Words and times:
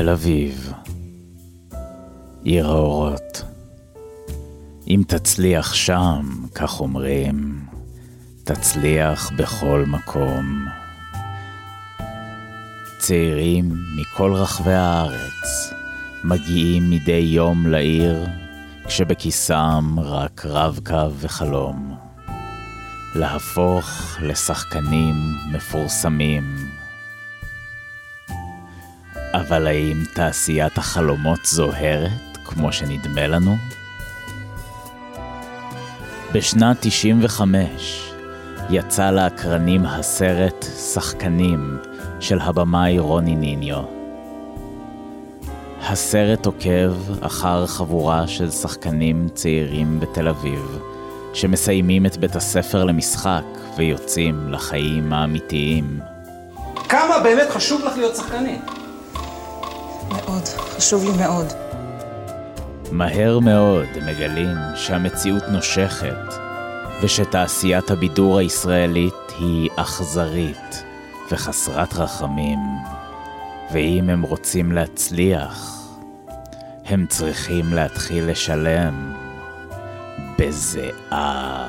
תל 0.00 0.08
אביב, 0.10 0.72
עיר 2.42 2.68
האורות. 2.68 3.42
אם 4.88 5.02
תצליח 5.08 5.74
שם, 5.74 6.30
כך 6.54 6.80
אומרים, 6.80 7.66
תצליח 8.44 9.30
בכל 9.36 9.84
מקום. 9.86 10.66
צעירים 12.98 13.74
מכל 13.96 14.32
רחבי 14.32 14.72
הארץ 14.74 15.72
מגיעים 16.24 16.90
מדי 16.90 17.12
יום 17.12 17.66
לעיר, 17.66 18.26
כשבכיסם 18.86 19.96
רק 19.98 20.46
רב-קו 20.46 21.10
וחלום. 21.18 21.96
להפוך 23.14 24.16
לשחקנים 24.22 25.14
מפורסמים. 25.52 26.67
אבל 29.48 29.66
האם 29.66 30.04
תעשיית 30.14 30.78
החלומות 30.78 31.44
זוהרת 31.44 32.38
כמו 32.44 32.72
שנדמה 32.72 33.26
לנו? 33.26 33.56
בשנת 36.32 36.76
95 36.80 38.12
יצא 38.70 39.10
לאקרנים 39.10 39.86
הסרט 39.86 40.64
"שחקנים" 40.92 41.78
של 42.20 42.38
הבמאי 42.40 42.98
רוני 42.98 43.36
ניניו. 43.36 43.82
הסרט 45.82 46.46
עוקב 46.46 46.92
אחר 47.20 47.66
חבורה 47.66 48.26
של 48.26 48.50
שחקנים 48.50 49.28
צעירים 49.34 50.00
בתל 50.00 50.28
אביב, 50.28 50.78
שמסיימים 51.34 52.06
את 52.06 52.16
בית 52.16 52.36
הספר 52.36 52.84
למשחק 52.84 53.44
ויוצאים 53.76 54.52
לחיים 54.52 55.12
האמיתיים. 55.12 56.00
כמה 56.88 57.18
באמת 57.22 57.50
חשוב 57.50 57.84
לך 57.84 57.96
להיות 57.96 58.16
שחקנית? 58.16 58.87
מאוד, 60.08 60.42
חשוב 60.76 61.04
לי 61.04 61.16
מאוד. 61.16 61.46
מהר 62.92 63.38
מאוד 63.38 63.86
הם 63.94 64.06
מגלים 64.06 64.56
שהמציאות 64.76 65.42
נושכת, 65.48 66.34
ושתעשיית 67.02 67.90
הבידור 67.90 68.38
הישראלית 68.38 69.14
היא 69.38 69.70
אכזרית 69.76 70.82
וחסרת 71.30 71.94
רחמים, 71.94 72.58
ואם 73.72 74.10
הם 74.10 74.22
רוצים 74.22 74.72
להצליח, 74.72 75.84
הם 76.86 77.06
צריכים 77.08 77.72
להתחיל 77.72 78.30
לשלם 78.30 79.12
בזיעה. 80.38 81.68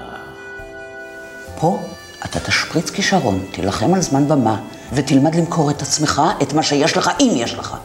פה 1.59 1.79
אתה 2.25 2.39
תשפריץ 2.39 2.89
כישרון, 2.89 3.45
תילחם 3.51 3.93
על 3.93 4.01
זמן 4.01 4.27
במה, 4.27 4.61
ותלמד 4.93 5.35
למכור 5.35 5.71
את 5.71 5.81
עצמך, 5.81 6.21
את 6.41 6.53
מה 6.53 6.63
שיש 6.63 6.97
לך, 6.97 7.11
אם 7.19 7.31
יש 7.35 7.53
לך. 7.53 7.77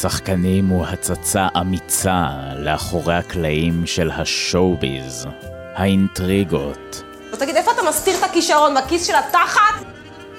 שחקנים 0.00 0.68
הוא 0.68 0.86
הצצה 0.86 1.48
אמיצה 1.60 2.26
לאחורי 2.56 3.14
הקלעים 3.14 3.86
של 3.86 4.10
השואו-ביז, 4.10 5.26
האינטריגות, 5.74 7.02
אז 7.32 7.38
תגיד, 7.38 7.56
איפה 7.56 7.70
אתה 7.70 7.82
מסתיר 7.88 8.18
את 8.18 8.22
הכישרון? 8.22 8.74
בכיס 8.74 9.06
של 9.06 9.12
התחת? 9.14 9.84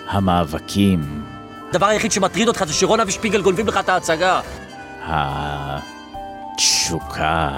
המאבקים, 0.08 1.26
הדבר 1.70 1.86
היחיד 1.86 2.11
שמטריד 2.11 2.48
אותך 2.48 2.64
זה 2.67 2.73
שרונה 2.73 3.03
ושפיגל 3.08 3.42
גונבים 3.42 3.67
לך 3.67 3.78
את 3.78 3.89
ההצגה. 3.89 4.42
התשוקה, 6.53 7.50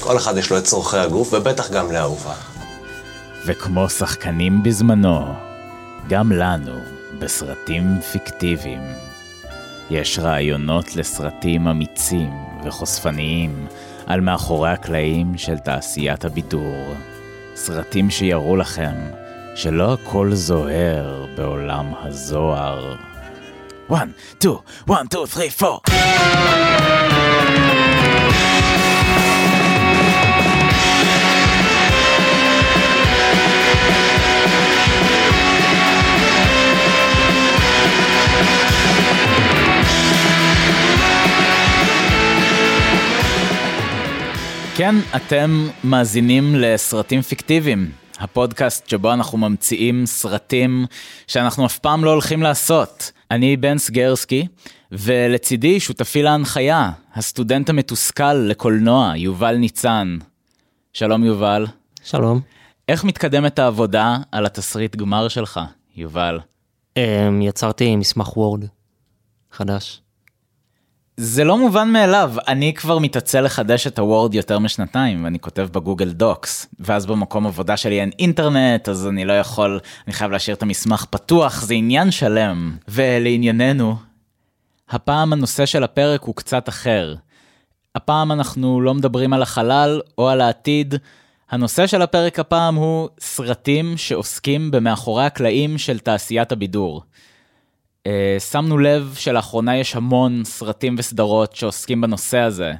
כל 0.00 0.16
אחד 0.16 0.36
יש 0.36 0.50
לו 0.50 0.58
את 0.58 0.64
צורכי 0.64 0.96
הגוף, 0.96 1.32
ובטח 1.32 1.70
גם 1.70 1.92
לאהובה. 1.92 2.34
וכמו 3.46 3.90
שחקנים 3.90 4.62
בזמנו, 4.62 5.34
גם 6.08 6.32
לנו, 6.32 6.78
בסרטים 7.18 8.00
פיקטיביים, 8.12 8.82
יש 9.92 10.18
רעיונות 10.18 10.96
לסרטים 10.96 11.68
אמיצים 11.68 12.32
וחושפניים 12.64 13.66
על 14.06 14.20
מאחורי 14.20 14.70
הקלעים 14.70 15.38
של 15.38 15.58
תעשיית 15.58 16.24
הבידור. 16.24 16.94
סרטים 17.54 18.10
שיראו 18.10 18.56
לכם 18.56 18.94
שלא 19.54 19.92
הכל 19.92 20.30
זוהר 20.34 21.26
בעולם 21.36 21.86
הזוהר. 22.02 22.96
1, 23.94 24.08
2, 24.40 24.54
1, 24.90 25.06
2, 25.10 25.50
3, 25.50 25.62
4 25.62 26.71
כן, 44.76 44.94
אתם 45.16 45.68
מאזינים 45.84 46.54
לסרטים 46.54 47.22
פיקטיביים, 47.22 47.92
הפודקאסט 48.18 48.88
שבו 48.88 49.12
אנחנו 49.12 49.38
ממציאים 49.38 50.06
סרטים 50.06 50.86
שאנחנו 51.26 51.66
אף 51.66 51.78
פעם 51.78 52.04
לא 52.04 52.10
הולכים 52.10 52.42
לעשות. 52.42 53.12
אני 53.30 53.56
בן 53.56 53.78
סגרסקי, 53.78 54.46
ולצידי 54.92 55.80
שותפי 55.80 56.22
להנחיה, 56.22 56.90
הסטודנט 57.14 57.70
המתוסכל 57.70 58.34
לקולנוע, 58.34 59.12
יובל 59.16 59.56
ניצן. 59.56 60.18
שלום 60.92 61.24
יובל. 61.24 61.66
שלום. 62.04 62.40
איך 62.88 63.04
מתקדמת 63.04 63.58
העבודה 63.58 64.16
על 64.32 64.46
התסריט 64.46 64.96
גמר 64.96 65.28
שלך, 65.28 65.60
יובל? 65.96 66.40
אמ, 66.96 67.42
יצרתי 67.42 67.96
מסמך 67.96 68.36
וורד 68.36 68.64
חדש. 69.52 70.01
זה 71.16 71.44
לא 71.44 71.58
מובן 71.58 71.88
מאליו, 71.88 72.34
אני 72.48 72.74
כבר 72.74 72.98
מתעצל 72.98 73.40
לחדש 73.40 73.86
את 73.86 73.98
הוורד 73.98 74.34
יותר 74.34 74.58
משנתיים, 74.58 75.24
ואני 75.24 75.38
כותב 75.38 75.68
בגוגל 75.72 76.10
דוקס, 76.10 76.66
ואז 76.80 77.06
במקום 77.06 77.46
עבודה 77.46 77.76
שלי 77.76 78.00
אין 78.00 78.10
אינטרנט, 78.18 78.88
אז 78.88 79.06
אני 79.06 79.24
לא 79.24 79.32
יכול, 79.32 79.80
אני 80.06 80.12
חייב 80.12 80.30
להשאיר 80.30 80.56
את 80.56 80.62
המסמך 80.62 81.04
פתוח, 81.10 81.62
זה 81.62 81.74
עניין 81.74 82.10
שלם. 82.10 82.76
ולענייננו, 82.88 83.96
הפעם 84.90 85.32
הנושא 85.32 85.66
של 85.66 85.84
הפרק 85.84 86.22
הוא 86.22 86.34
קצת 86.34 86.68
אחר. 86.68 87.14
הפעם 87.94 88.32
אנחנו 88.32 88.80
לא 88.80 88.94
מדברים 88.94 89.32
על 89.32 89.42
החלל 89.42 90.00
או 90.18 90.28
על 90.28 90.40
העתיד, 90.40 90.94
הנושא 91.50 91.86
של 91.86 92.02
הפרק 92.02 92.38
הפעם 92.38 92.74
הוא 92.74 93.08
סרטים 93.20 93.96
שעוסקים 93.96 94.70
במאחורי 94.70 95.24
הקלעים 95.24 95.78
של 95.78 95.98
תעשיית 95.98 96.52
הבידור. 96.52 97.02
Uh, 98.08 98.40
שמנו 98.40 98.78
לב 98.78 99.14
שלאחרונה 99.18 99.76
יש 99.76 99.96
המון 99.96 100.44
סרטים 100.44 100.94
וסדרות 100.98 101.56
שעוסקים 101.56 102.00
בנושא 102.00 102.38
הזה. 102.38 102.72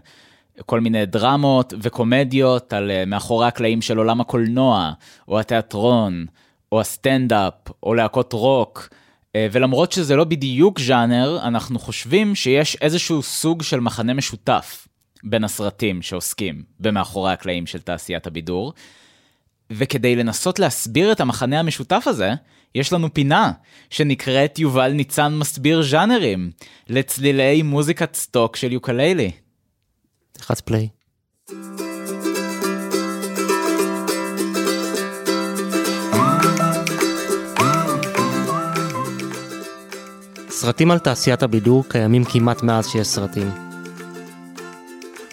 כל 0.66 0.80
מיני 0.80 1.06
דרמות 1.06 1.74
וקומדיות 1.82 2.72
על 2.72 2.90
uh, 2.90 3.08
מאחורי 3.08 3.46
הקלעים 3.46 3.82
של 3.82 3.98
עולם 3.98 4.20
הקולנוע, 4.20 4.92
או 5.28 5.40
התיאטרון, 5.40 6.26
או 6.72 6.80
הסטנדאפ, 6.80 7.54
או 7.82 7.94
להקות 7.94 8.32
רוק. 8.32 8.88
Uh, 8.88 9.34
ולמרות 9.52 9.92
שזה 9.92 10.16
לא 10.16 10.24
בדיוק 10.24 10.80
ז'אנר, 10.80 11.38
אנחנו 11.42 11.78
חושבים 11.78 12.34
שיש 12.34 12.76
איזשהו 12.80 13.22
סוג 13.22 13.62
של 13.62 13.80
מחנה 13.80 14.14
משותף 14.14 14.88
בין 15.24 15.44
הסרטים 15.44 16.02
שעוסקים 16.02 16.62
במאחורי 16.80 17.32
הקלעים 17.32 17.66
של 17.66 17.80
תעשיית 17.80 18.26
הבידור. 18.26 18.72
וכדי 19.70 20.16
לנסות 20.16 20.58
להסביר 20.58 21.12
את 21.12 21.20
המחנה 21.20 21.60
המשותף 21.60 22.04
הזה, 22.06 22.34
יש 22.74 22.92
לנו 22.92 23.14
פינה 23.14 23.52
שנקראת 23.90 24.58
יובל 24.58 24.92
ניצן 24.92 25.34
מסביר 25.34 25.82
ז'אנרים, 25.82 26.50
לצלילי 26.88 27.62
מוזיקת 27.62 28.14
סטוק 28.14 28.56
של 28.56 28.72
יוקללי. 28.72 29.30
תחץ 30.32 30.60
פליי. 30.60 30.88
סרטים 40.48 40.90
על 40.90 40.98
תעשיית 40.98 41.42
הבידור 41.42 41.84
קיימים 41.88 42.24
כמעט 42.24 42.62
מאז 42.62 42.88
שיש 42.88 43.06
סרטים. 43.06 43.50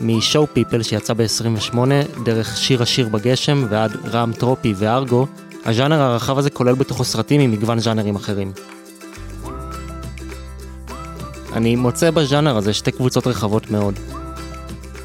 משואו 0.02 0.48
פיפל 0.54 0.84
שיצא 0.84 1.14
ב-28, 1.14 1.78
דרך 2.26 2.58
שיר 2.58 2.82
השיר 2.82 3.10
בגשם 3.10 3.66
ועד 3.70 3.92
רם 4.06 4.32
טרופי 4.34 4.74
וארגו, 4.78 5.28
הז'אנר 5.70 6.02
הרחב 6.02 6.38
הזה 6.38 6.50
כולל 6.50 6.76
בתוכו 6.76 7.04
סרטים 7.04 7.42
עם 7.42 7.52
מגוון 7.52 7.80
ז'אנרים 7.80 8.16
אחרים. 8.16 8.52
אני 11.54 11.76
מוצא 11.76 12.12
בז'אנר 12.12 12.58
הזה 12.58 12.74
שתי 12.74 12.92
קבוצות 12.92 13.28
רחבות 13.28 13.72
מאוד. 13.72 14.00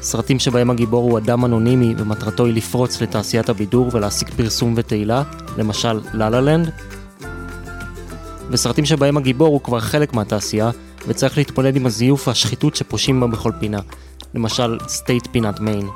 סרטים 0.01 0.39
שבהם 0.39 0.69
הגיבור 0.69 1.03
הוא 1.03 1.17
אדם 1.17 1.45
אנונימי 1.45 1.93
ומטרתו 1.97 2.45
היא 2.45 2.53
לפרוץ 2.53 3.01
לתעשיית 3.01 3.49
הבידור 3.49 3.89
ולהשיג 3.93 4.29
פרסום 4.29 4.73
ותהילה, 4.77 5.23
למשל 5.57 6.01
לה 6.13 6.29
לה 6.29 6.41
לנד. 6.41 6.71
וסרטים 8.49 8.85
שבהם 8.85 9.17
הגיבור 9.17 9.47
הוא 9.47 9.61
כבר 9.61 9.79
חלק 9.79 10.13
מהתעשייה 10.13 10.71
וצריך 11.07 11.37
להתמודד 11.37 11.75
עם 11.75 11.85
הזיוף 11.85 12.27
והשחיתות 12.27 12.75
שפושים 12.75 13.19
בה 13.19 13.27
בכל 13.27 13.51
פינה, 13.59 13.79
למשל 14.33 14.77
סטייט 14.87 15.27
פינת 15.31 15.59
מיין. 15.59 15.87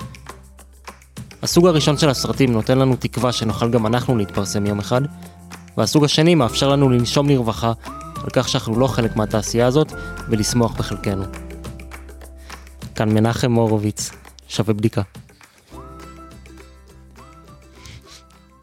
הסוג 1.43 1.67
הראשון 1.67 1.97
של 1.97 2.09
הסרטים 2.09 2.51
נותן 2.51 2.77
לנו 2.77 2.95
תקווה 2.95 3.31
שנוכל 3.31 3.71
גם 3.71 3.85
אנחנו 3.85 4.17
להתפרסם 4.17 4.65
יום 4.65 4.79
אחד, 4.79 5.01
והסוג 5.77 6.03
השני 6.03 6.35
מאפשר 6.35 6.69
לנו 6.69 6.89
לנשום 6.89 7.29
לרווחה 7.29 7.73
על 8.23 8.29
כך 8.33 8.49
שאנחנו 8.49 8.79
לא 8.79 8.87
חלק 8.87 9.15
מהתעשייה 9.15 9.67
הזאת, 9.67 9.93
ולשמוח 10.29 10.71
בחלקנו. 10.77 11.23
כאן 12.95 13.09
מנחם 13.09 13.53
הורוביץ, 13.53 14.11
שווה 14.47 14.73
בדיקה. 14.73 15.01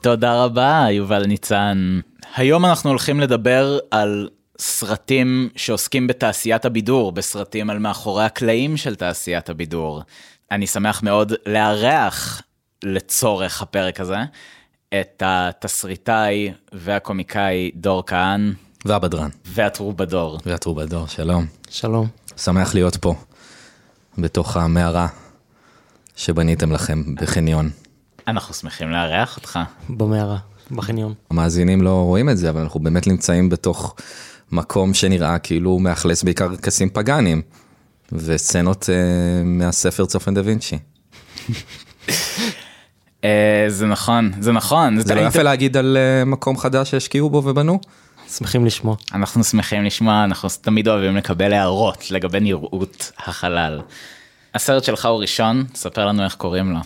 תודה 0.01 0.45
רבה, 0.45 0.87
יובל 0.91 1.27
ניצן. 1.27 2.01
היום 2.37 2.65
אנחנו 2.65 2.91
הולכים 2.91 3.21
לדבר 3.21 3.79
על 3.91 4.29
סרטים 4.59 5.49
שעוסקים 5.57 6.07
בתעשיית 6.07 6.65
הבידור, 6.65 7.13
בסרטים 7.13 7.71
על 7.71 7.79
מאחורי 7.79 8.25
הקלעים 8.25 8.77
של 8.77 8.95
תעשיית 8.95 9.51
הבידור. 9.51 10.03
אני 10.51 10.67
שמח 10.67 11.03
מאוד 11.03 11.33
לארח 11.47 12.43
לצורך 12.87 13.63
הפרק 13.63 14.01
הזה 14.01 14.19
את 15.01 15.23
התסריטאי 15.27 16.53
והקומיקאי 16.73 17.71
דור 17.75 18.03
כהן 18.07 18.53
והבדרן. 18.85 19.29
והטרובדור. 19.45 20.39
והטרובדור, 20.47 21.07
שלום. 21.07 21.47
שלום. 21.71 22.07
שמח 22.37 22.75
להיות 22.75 22.97
פה, 22.97 23.15
בתוך 24.19 24.57
המערה 24.57 25.09
שבניתם 26.17 26.73
לכם 26.73 27.15
בחניון. 27.15 27.71
אנחנו 28.29 28.55
שמחים 28.55 28.91
לארח 28.91 29.37
אותך. 29.37 29.59
במערה, 29.89 30.39
בחניון. 30.71 31.15
המאזינים 31.31 31.83
לא 31.83 31.91
רואים 31.91 32.29
את 32.29 32.39
זה, 32.39 32.51
אבל 32.51 32.61
אנחנו 32.61 32.81
באמת 32.81 33.07
נמצאים 33.07 33.49
בתוך 33.49 33.97
מקום 34.53 34.95
שנראה 34.95 35.39
כאילו 35.39 35.71
הוא 35.71 35.81
מאכלס 35.81 36.23
בעיקר 36.23 36.57
קסים 36.57 36.91
פגאנים, 36.91 37.43
וסצנות 38.13 38.91
אה, 38.91 39.43
מהספר 39.45 40.07
צופן 40.07 40.35
דה 40.35 40.41
וינצ'י. 40.45 40.79
אה, 43.27 43.71
זה 43.71 43.87
נכון, 43.87 44.33
זה 44.41 44.53
נכון. 44.53 45.01
זה 45.01 45.15
לא 45.15 45.21
יפה 45.21 45.43
להגיד 45.43 45.77
על 45.77 45.97
אה, 45.97 46.25
מקום 46.25 46.59
חדש 46.59 46.91
שהשקיעו 46.91 47.31
בו 47.31 47.43
ובנו? 47.45 47.81
שמחים 48.39 48.67
לשמוע. 48.67 48.97
אנחנו 49.15 49.45
שמחים 49.45 49.85
לשמוע, 49.85 50.25
אנחנו 50.25 50.49
תמיד 50.61 50.89
אוהבים 50.89 51.17
לקבל 51.17 51.53
הערות 51.53 52.11
לגבי 52.11 52.41
נראות 52.41 53.13
החלל. 53.19 53.81
הסרט 54.55 54.85
שלך 54.85 55.07
הוא 55.07 55.21
ראשון, 55.21 55.65
ספר 55.75 56.07
לנו 56.07 56.25
איך 56.25 56.35
קוראים 56.35 56.73
לו. 56.73 56.79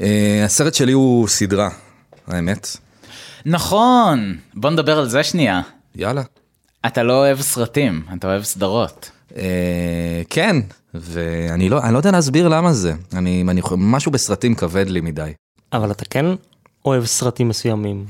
אה, 0.00 0.42
הסרט 0.44 0.74
שלי 0.74 0.92
הוא 0.92 1.28
סדרה, 1.28 1.68
האמת. 2.26 2.76
נכון, 3.46 4.36
בוא 4.54 4.70
נדבר 4.70 4.98
על 4.98 5.08
זה 5.08 5.22
שנייה. 5.22 5.60
יאללה. 5.96 6.22
אתה 6.86 7.02
לא 7.02 7.12
אוהב 7.12 7.40
סרטים, 7.40 8.02
אתה 8.18 8.26
אוהב 8.26 8.42
סדרות. 8.42 9.10
כן, 10.30 10.56
ואני 10.94 11.68
לא, 11.68 11.82
אני 11.82 11.92
לא 11.92 11.98
יודע 11.98 12.10
להסביר 12.10 12.48
למה 12.48 12.72
זה. 12.72 12.92
אני, 13.14 13.44
אני, 13.48 13.60
משהו 13.76 14.12
בסרטים 14.12 14.54
כבד 14.54 14.88
לי 14.88 15.00
מדי. 15.00 15.32
אבל 15.72 15.90
אתה 15.90 16.04
כן 16.04 16.26
אוהב 16.84 17.04
סרטים 17.04 17.48
מסוימים. 17.48 18.04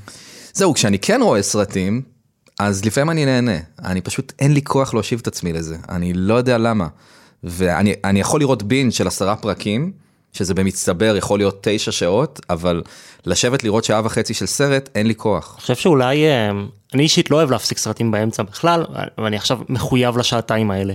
זהו, 0.52 0.74
כשאני 0.74 0.98
כן 0.98 1.20
רואה 1.22 1.42
סרטים, 1.42 2.02
אז 2.58 2.84
לפעמים 2.84 3.10
אני 3.10 3.24
נהנה. 3.24 3.58
אני 3.84 4.00
פשוט, 4.00 4.32
אין 4.38 4.54
לי 4.54 4.62
כוח 4.62 4.94
להושיב 4.94 5.18
את 5.22 5.26
עצמי 5.26 5.52
לזה. 5.52 5.76
אני 5.88 6.12
לא 6.14 6.34
יודע 6.34 6.58
למה. 6.58 6.86
ואני 7.44 7.94
אני 8.04 8.20
יכול 8.20 8.40
לראות 8.40 8.62
בין 8.62 8.90
של 8.90 9.06
עשרה 9.06 9.36
פרקים, 9.36 9.92
שזה 10.32 10.54
במצטבר 10.54 11.16
יכול 11.16 11.38
להיות 11.38 11.58
תשע 11.60 11.92
שעות, 11.92 12.40
אבל 12.50 12.82
לשבת 13.26 13.64
לראות 13.64 13.84
שעה 13.84 14.00
וחצי 14.04 14.34
של 14.34 14.46
סרט, 14.46 14.88
אין 14.94 15.06
לי 15.06 15.14
כוח. 15.14 15.52
אני 15.54 15.60
חושב 15.60 15.74
שאולי, 15.74 16.26
אה, 16.26 16.50
אני 16.94 17.02
אישית 17.02 17.30
לא 17.30 17.36
אוהב 17.36 17.50
להפסיק 17.50 17.78
סרטים 17.78 18.10
באמצע 18.10 18.42
בכלל, 18.42 18.84
ואני 19.18 19.36
עכשיו 19.36 19.58
מחויב 19.68 20.18
לשעתיים 20.18 20.70
האלה. 20.70 20.94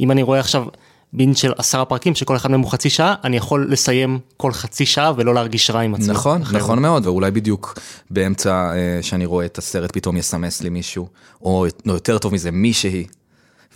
אם 0.00 0.10
אני 0.10 0.22
רואה 0.22 0.40
עכשיו 0.40 0.64
בין 1.12 1.34
של 1.34 1.52
עשרה 1.58 1.84
פרקים 1.84 2.14
שכל 2.14 2.36
אחד 2.36 2.50
מהם 2.50 2.60
הוא 2.60 2.70
חצי 2.70 2.90
שעה, 2.90 3.14
אני 3.24 3.36
יכול 3.36 3.72
לסיים 3.72 4.18
כל 4.36 4.52
חצי 4.52 4.86
שעה 4.86 5.12
ולא 5.16 5.34
להרגיש 5.34 5.70
רע 5.70 5.80
עם 5.80 5.94
עצמי. 5.94 6.12
נכון, 6.12 6.42
אחרי 6.42 6.58
נכון 6.58 6.76
זה. 6.76 6.82
מאוד, 6.82 7.06
ואולי 7.06 7.30
בדיוק 7.30 7.78
באמצע 8.10 8.72
אה, 8.74 8.98
שאני 9.02 9.26
רואה 9.26 9.46
את 9.46 9.58
הסרט 9.58 9.92
פתאום 9.92 10.16
יסמס 10.16 10.62
לי 10.62 10.68
מישהו, 10.68 11.08
או 11.42 11.66
או 11.88 11.92
יותר 11.92 12.18
טוב 12.18 12.34
מזה, 12.34 12.50
מישהי, 12.50 13.06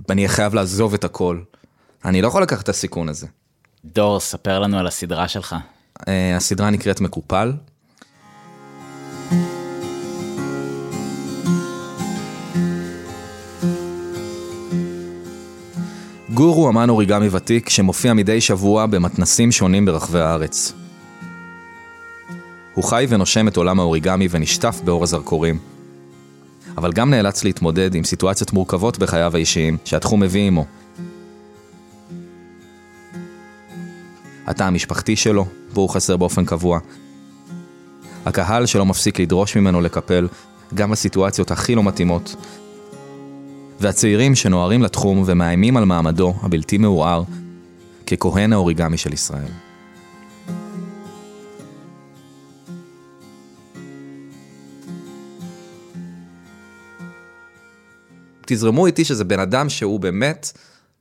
ואני 0.09 0.23
אהיה 0.23 0.29
חייב 0.29 0.55
לעזוב 0.55 0.94
את 0.94 1.05
הכל. 1.05 1.41
אני 2.05 2.23
לא 2.23 2.29
יכול 2.29 2.43
לקחת 2.43 2.62
את 2.62 2.69
הסיכון 2.69 3.09
הזה. 3.09 3.27
דור, 3.85 4.21
ספר 4.21 4.59
לנו 4.59 4.79
על 4.79 4.87
הסדרה 4.87 5.29
שלך. 5.29 5.56
אה, 6.09 6.37
הסדרה 6.37 6.71
נקראת 6.71 7.00
מקופל. 7.00 7.53
גור 16.37 16.56
הוא 16.56 16.69
אמן 16.71 16.88
אוריגמי 16.88 17.29
ותיק 17.31 17.69
שמופיע 17.69 18.15
מדי 18.15 18.41
שבוע 18.41 18.87
במתנסים 18.87 19.53
שונים 19.53 19.85
ברחבי 19.85 20.21
הארץ. 20.21 20.73
הוא 22.75 22.85
חי 22.85 23.06
ונושם 23.09 23.49
את 23.49 23.56
עולם 23.56 23.81
האוריגמי 23.81 24.29
ונשטף 24.31 24.81
באור 24.85 25.03
הזרקורים. 25.03 25.59
אבל 26.77 26.93
גם 26.93 27.11
נאלץ 27.11 27.44
להתמודד 27.44 27.94
עם 27.94 28.05
סיטואציות 28.05 28.53
מורכבות 28.53 28.99
בחייו 28.99 29.37
האישיים 29.37 29.77
שהתחום 29.85 30.21
מביא 30.21 30.47
עמו. 30.47 30.65
התא 34.47 34.62
המשפחתי 34.62 35.17
שלו, 35.17 35.47
בו 35.73 35.81
הוא 35.81 35.91
חסר 35.91 36.17
באופן 36.17 36.44
קבוע. 36.44 36.79
הקהל 38.27 38.67
שלא 38.67 38.87
מפסיק 38.87 39.21
לדרוש 39.21 39.56
ממנו 39.56 39.81
לקפל, 39.81 40.29
גם 40.75 40.91
בסיטואציות 40.91 41.50
הכי 41.50 41.75
לא 41.75 41.83
מתאימות. 41.83 42.37
והצעירים 43.81 44.34
שנוהרים 44.34 44.82
לתחום 44.82 45.23
ומאיימים 45.26 45.76
על 45.76 45.84
מעמדו 45.84 46.34
הבלתי 46.43 46.78
מעורער 46.78 47.23
ככהן 48.06 48.52
האוריגמי 48.52 48.96
של 48.96 49.12
ישראל. 49.12 49.52
תזרמו 58.46 58.87
איתי 58.87 59.05
שזה 59.05 59.25
בן 59.25 59.40
אדם 59.40 59.69
שהוא 59.69 60.00
באמת 60.00 60.52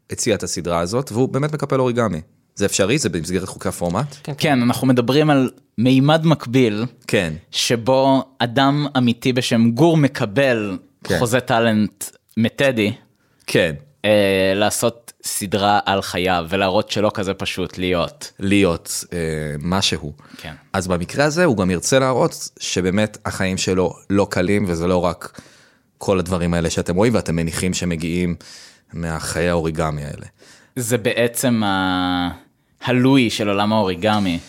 הציע 0.10 0.36
את 0.36 0.44
הסדרה 0.44 0.80
הזאת, 0.80 1.12
והוא 1.12 1.30
באמת 1.30 1.54
מקפל 1.54 1.80
אוריגמי. 1.80 2.22
זה 2.56 2.66
אפשרי? 2.66 2.98
זה 2.98 3.10
במסגרת 3.10 3.48
חוקי 3.48 3.70
הפורמט? 3.70 4.16
כן, 4.38 4.62
אנחנו 4.62 4.88
מדברים 4.88 5.30
על 5.30 5.50
מימד 5.78 6.26
מקביל, 6.26 6.86
כן. 7.08 7.34
שבו 7.52 8.24
אדם 8.40 8.88
אמיתי 8.98 9.34
בשם 9.34 9.72
גור 9.72 9.98
מקבל 9.98 10.78
כן. 11.04 11.20
חוזה 11.20 11.40
טאלנט 11.40 12.06
מטדי, 12.38 12.94
כן. 13.48 13.76
אה, 14.06 14.54
לעשות 14.56 15.14
סדרה 15.24 15.80
על 15.86 16.02
חייו 16.02 16.46
ולהראות 16.50 16.92
שלא 16.92 17.12
כזה 17.14 17.34
פשוט 17.34 17.78
להיות. 17.78 18.32
להיות 18.40 19.06
אה, 19.14 19.20
משהו. 19.60 20.14
כן. 20.38 20.54
אז 20.74 20.88
במקרה 20.88 21.26
הזה 21.26 21.46
הוא 21.46 21.58
גם 21.58 21.72
ירצה 21.72 22.00
להראות 22.00 22.50
שבאמת 22.60 23.18
החיים 23.26 23.58
שלו 23.58 23.94
לא 24.10 24.28
קלים 24.30 24.66
וזה 24.68 24.88
לא 24.88 25.06
רק 25.06 25.42
כל 25.98 26.20
הדברים 26.20 26.54
האלה 26.54 26.70
שאתם 26.70 26.96
רואים 26.96 27.16
ואתם 27.16 27.36
מניחים 27.36 27.74
שמגיעים 27.74 28.36
מהחיי 28.94 29.50
האוריגמי 29.50 30.04
האלה. 30.04 30.26
זה 30.76 30.98
בעצם 30.98 31.64
ה... 31.64 32.30
הלואי 32.84 33.30
של 33.30 33.50
עולם 33.50 33.74
האוריגמי. 33.74 34.40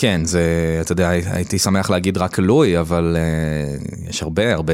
כן, 0.00 0.24
זה, 0.24 0.78
אתה 0.80 0.92
יודע, 0.92 1.08
הייתי 1.08 1.58
שמח 1.58 1.90
להגיד 1.90 2.18
רק 2.18 2.38
לואי, 2.38 2.80
אבל 2.80 3.16
uh, 3.16 4.08
יש 4.10 4.22
הרבה, 4.22 4.54
הרבה, 4.54 4.72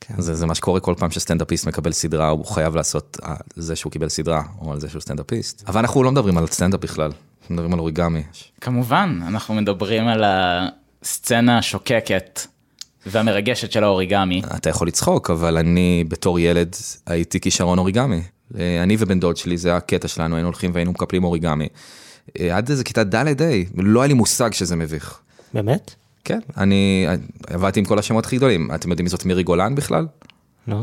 כן. 0.00 0.14
זה, 0.18 0.34
זה 0.34 0.46
מה 0.46 0.54
שקורה 0.54 0.80
כל 0.80 0.94
פעם 0.98 1.10
שסטנדאפיסט 1.10 1.66
מקבל 1.66 1.92
סדרה, 1.92 2.28
הוא 2.28 2.46
חייב 2.46 2.76
לעשות 2.76 3.16
על 3.22 3.36
זה 3.56 3.76
שהוא 3.76 3.92
קיבל 3.92 4.08
סדרה, 4.08 4.42
או 4.60 4.72
על 4.72 4.80
זה 4.80 4.88
שהוא 4.88 5.00
סטנדאפיסט. 5.00 5.64
אבל 5.68 5.80
אנחנו 5.80 6.02
לא 6.02 6.12
מדברים 6.12 6.38
על 6.38 6.46
סטנדאפ 6.46 6.80
בכלל, 6.80 7.10
אנחנו 7.40 7.54
מדברים 7.54 7.72
על 7.72 7.78
אוריגמי. 7.78 8.22
כמובן, 8.60 9.20
אנחנו 9.26 9.54
מדברים 9.54 10.08
על 10.08 10.24
הסצנה 10.24 11.58
השוקקת 11.58 12.40
והמרגשת 13.06 13.72
של 13.72 13.84
האוריגמי. 13.84 14.42
אתה 14.56 14.70
יכול 14.70 14.88
לצחוק, 14.88 15.30
אבל 15.30 15.58
אני 15.58 16.04
בתור 16.08 16.38
ילד 16.38 16.76
הייתי 17.06 17.40
כישרון 17.40 17.78
אוריגמי. 17.78 18.22
אה, 18.58 18.82
אני 18.82 18.96
ובן 18.98 19.20
דוד 19.20 19.36
שלי, 19.36 19.56
זה 19.56 19.76
הקטע 19.76 20.08
שלנו, 20.08 20.36
היינו 20.36 20.48
הולכים 20.48 20.70
והיינו 20.74 20.90
מקפלים 20.90 21.24
אוריגמי. 21.24 21.68
אה, 22.40 22.56
עד 22.56 22.70
איזה 22.70 22.84
כיתה 22.84 23.04
ד' 23.04 23.42
ה', 23.42 23.50
לא 23.76 24.00
היה 24.00 24.08
לי 24.08 24.14
מושג 24.14 24.52
שזה 24.52 24.76
מביך. 24.76 25.18
באמת? 25.54 25.94
כן, 26.24 26.38
אני 26.56 27.06
עבדתי 27.46 27.80
עם 27.80 27.86
כל 27.86 27.98
השמות 27.98 28.26
הכי 28.26 28.36
גדולים. 28.36 28.70
אתם 28.74 28.90
יודעים 28.90 29.04
מי 29.04 29.10
זאת 29.10 29.24
מירי 29.24 29.42
גולן 29.42 29.74
בכלל? 29.74 30.06
לא. 30.68 30.82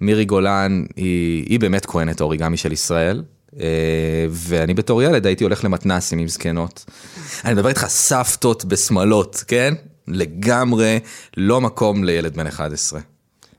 מירי 0.00 0.24
גולן 0.24 0.84
היא, 0.96 1.46
היא 1.48 1.60
באמת 1.60 1.86
כהנת 1.86 2.20
האוריגמי 2.20 2.56
של 2.56 2.72
ישראל, 2.72 3.22
אה, 3.60 4.26
ואני 4.30 4.74
בתור 4.74 5.02
ילד 5.02 5.26
הייתי 5.26 5.44
הולך 5.44 5.64
למתנסים 5.64 6.18
עם 6.18 6.28
זקנות. 6.28 6.84
אני 7.44 7.54
מדבר 7.54 7.68
איתך 7.68 7.86
סבתות 7.88 8.64
בשמלות, 8.64 9.44
כן? 9.48 9.74
לגמרי 10.08 10.98
לא 11.36 11.60
מקום 11.60 12.04
לילד 12.04 12.36
בן 12.36 12.46
11. 12.46 13.00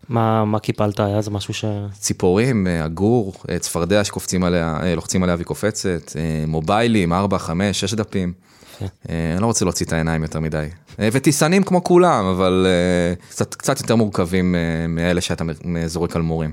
מה, 0.09 0.45
מה 0.45 0.59
קיפלת? 0.59 0.99
היה 0.99 1.21
זה 1.21 1.31
משהו 1.31 1.53
ש... 1.53 1.65
ציפורים, 1.93 2.67
אה, 2.67 2.83
עגור, 2.83 3.33
אה, 3.49 3.59
צפרדע 3.59 4.03
שקופצים 4.03 4.43
עליה, 4.43 4.77
אה, 4.83 4.95
לוחצים 4.95 5.23
עליה 5.23 5.35
והיא 5.35 5.45
קופצת, 5.45 6.15
אה, 6.15 6.43
מוביילים, 6.47 7.13
4, 7.13 7.37
5, 7.37 7.79
6 7.79 7.93
דפים. 7.93 8.33
אה, 8.81 9.31
אני 9.33 9.41
לא 9.41 9.45
רוצה 9.45 9.65
להוציא 9.65 9.85
את 9.85 9.93
העיניים 9.93 10.23
יותר 10.23 10.39
מדי. 10.39 10.67
אה, 10.99 11.09
וטיסנים 11.11 11.63
כמו 11.63 11.83
כולם, 11.83 12.25
אבל 12.25 12.67
אה, 12.69 13.29
קצת, 13.29 13.55
קצת 13.55 13.79
יותר 13.79 13.95
מורכבים 13.95 14.55
אה, 14.55 14.87
מאלה 14.87 15.21
שאתה 15.21 15.43
זורק 15.85 16.15
על 16.15 16.21
מורים. 16.21 16.51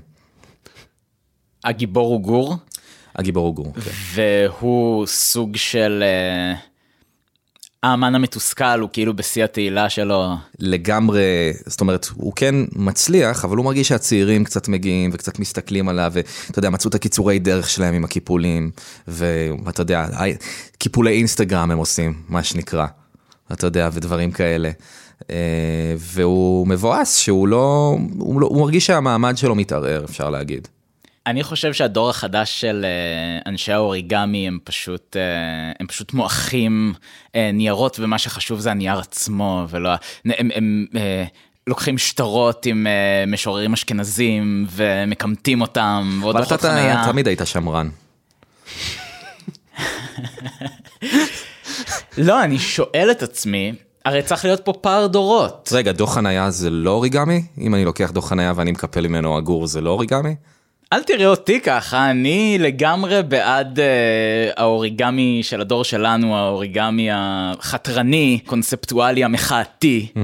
הגיבור 1.64 2.06
הוא 2.08 2.20
גור, 2.20 2.56
הגיבור 3.16 3.46
הוא 3.46 3.54
גור. 3.54 3.72
כן. 3.74 3.90
והוא 4.14 5.06
סוג 5.06 5.56
של... 5.56 6.02
אה, 6.06 6.73
האמן 7.84 8.14
המתוסכל 8.14 8.80
הוא 8.80 8.88
כאילו 8.92 9.16
בשיא 9.16 9.44
התהילה 9.44 9.90
שלו. 9.90 10.34
לגמרי, 10.58 11.52
זאת 11.66 11.80
אומרת, 11.80 12.06
הוא 12.14 12.32
כן 12.36 12.54
מצליח, 12.72 13.44
אבל 13.44 13.56
הוא 13.56 13.64
מרגיש 13.64 13.88
שהצעירים 13.88 14.44
קצת 14.44 14.68
מגיעים 14.68 15.10
וקצת 15.12 15.38
מסתכלים 15.38 15.88
עליו, 15.88 16.12
ואתה 16.14 16.58
יודע, 16.58 16.70
מצאו 16.70 16.88
את 16.88 16.94
הקיצורי 16.94 17.38
דרך 17.38 17.70
שלהם 17.70 17.94
עם 17.94 18.04
הקיפולים, 18.04 18.70
ואתה 19.08 19.82
יודע, 19.82 20.06
קיפולי 20.78 21.12
אינסטגרם 21.12 21.70
הם 21.70 21.78
עושים, 21.78 22.14
מה 22.28 22.42
שנקרא, 22.42 22.86
אתה 23.52 23.66
יודע, 23.66 23.88
ודברים 23.92 24.30
כאלה. 24.30 24.70
אה, 25.30 25.94
והוא 25.98 26.66
מבואס 26.66 27.16
שהוא 27.16 27.48
לא, 27.48 27.96
הוא, 28.18 28.40
לא, 28.40 28.46
הוא 28.46 28.60
מרגיש 28.60 28.86
שהמעמד 28.86 29.36
שלו 29.36 29.54
מתערער, 29.54 30.04
אפשר 30.04 30.30
להגיד. 30.30 30.68
אני 31.26 31.42
חושב 31.42 31.72
שהדור 31.72 32.10
החדש 32.10 32.60
של 32.60 32.84
אה, 32.84 33.50
אנשי 33.50 33.72
האוריגמי 33.72 34.48
הם 34.48 34.58
פשוט, 34.64 35.16
אה, 35.16 35.72
הם 35.80 35.86
פשוט 35.86 36.12
מועכים 36.12 36.94
ניירות 37.52 38.00
ומה 38.00 38.18
שחשוב 38.18 38.60
זה 38.60 38.70
הנייר 38.70 38.98
עצמו 38.98 39.64
ולא, 39.70 39.90
הם, 39.90 39.98
הם, 40.24 40.50
הם 40.54 40.86
לוקחים 41.66 41.98
שטרות 41.98 42.66
עם 42.66 42.86
משוררים 43.26 43.72
אשכנזים 43.72 44.66
ומקמטים 44.70 45.60
אותם 45.60 46.18
ועוד 46.22 46.36
אורחות 46.36 46.60
חנייה. 46.60 46.92
אבל 46.94 47.02
אתה 47.02 47.12
תמיד 47.12 47.26
היית 47.26 47.40
שמרן. 47.44 47.88
לא, 52.18 52.42
אני 52.42 52.58
שואל 52.58 53.08
את 53.10 53.22
עצמי, 53.22 53.72
הרי 54.04 54.22
צריך 54.22 54.44
להיות 54.44 54.60
פה 54.64 54.72
פער 54.72 55.06
דורות. 55.06 55.70
רגע, 55.72 55.92
דוח 55.92 56.14
חנייה 56.14 56.50
זה 56.50 56.70
לא 56.70 56.90
אוריגמי? 56.90 57.42
אם 57.58 57.74
אני 57.74 57.84
לוקח 57.84 58.10
דוח 58.10 58.28
חנייה 58.28 58.52
ואני 58.56 58.72
מקפל 58.72 59.06
ממנו 59.06 59.36
עגור 59.36 59.66
זה 59.66 59.80
לא 59.80 59.90
אוריגמי? 59.90 60.34
אל 60.92 61.02
תראה 61.02 61.26
אותי 61.26 61.60
ככה, 61.60 62.10
אני 62.10 62.56
לגמרי 62.60 63.22
בעד 63.22 63.80
אה, 63.80 64.50
האוריגמי 64.56 65.40
של 65.42 65.60
הדור 65.60 65.84
שלנו, 65.84 66.36
האוריגמי 66.36 67.08
החתרני, 67.12 68.38
קונספטואלי, 68.46 69.24
המחאתי, 69.24 70.06
mm-hmm. 70.14 70.20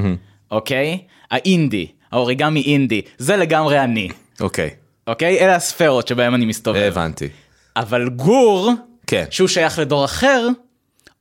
אוקיי? 0.51 0.99
האינדי, 1.31 1.87
האוריגמי 2.13 2.63
אינדי, 2.63 3.03
זה 3.19 3.37
לגמרי 3.37 3.81
אני. 3.81 4.09
אוקיי. 4.41 4.71
אוקיי? 5.07 5.39
אלה 5.39 5.55
הספרות 5.55 6.09
שבהן 6.09 6.35
אני 6.35 6.47
מסתובב. 6.47 6.81
הבנתי. 6.81 7.29
אבל 7.77 8.09
גור, 8.09 8.73
כן. 9.07 9.25
שהוא 9.31 9.49
שייך 9.49 9.79
לדור 9.79 10.05
אחר, 10.05 10.49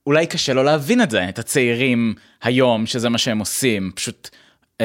אולי 0.07 0.27
קשה 0.27 0.53
לו 0.53 0.63
להבין 0.63 1.01
את 1.01 1.11
זה, 1.11 1.29
את 1.29 1.39
הצעירים 1.39 2.13
היום, 2.41 2.85
שזה 2.85 3.09
מה 3.09 3.17
שהם 3.17 3.39
עושים, 3.39 3.91
פשוט... 3.95 4.29
Uh, 4.79 4.81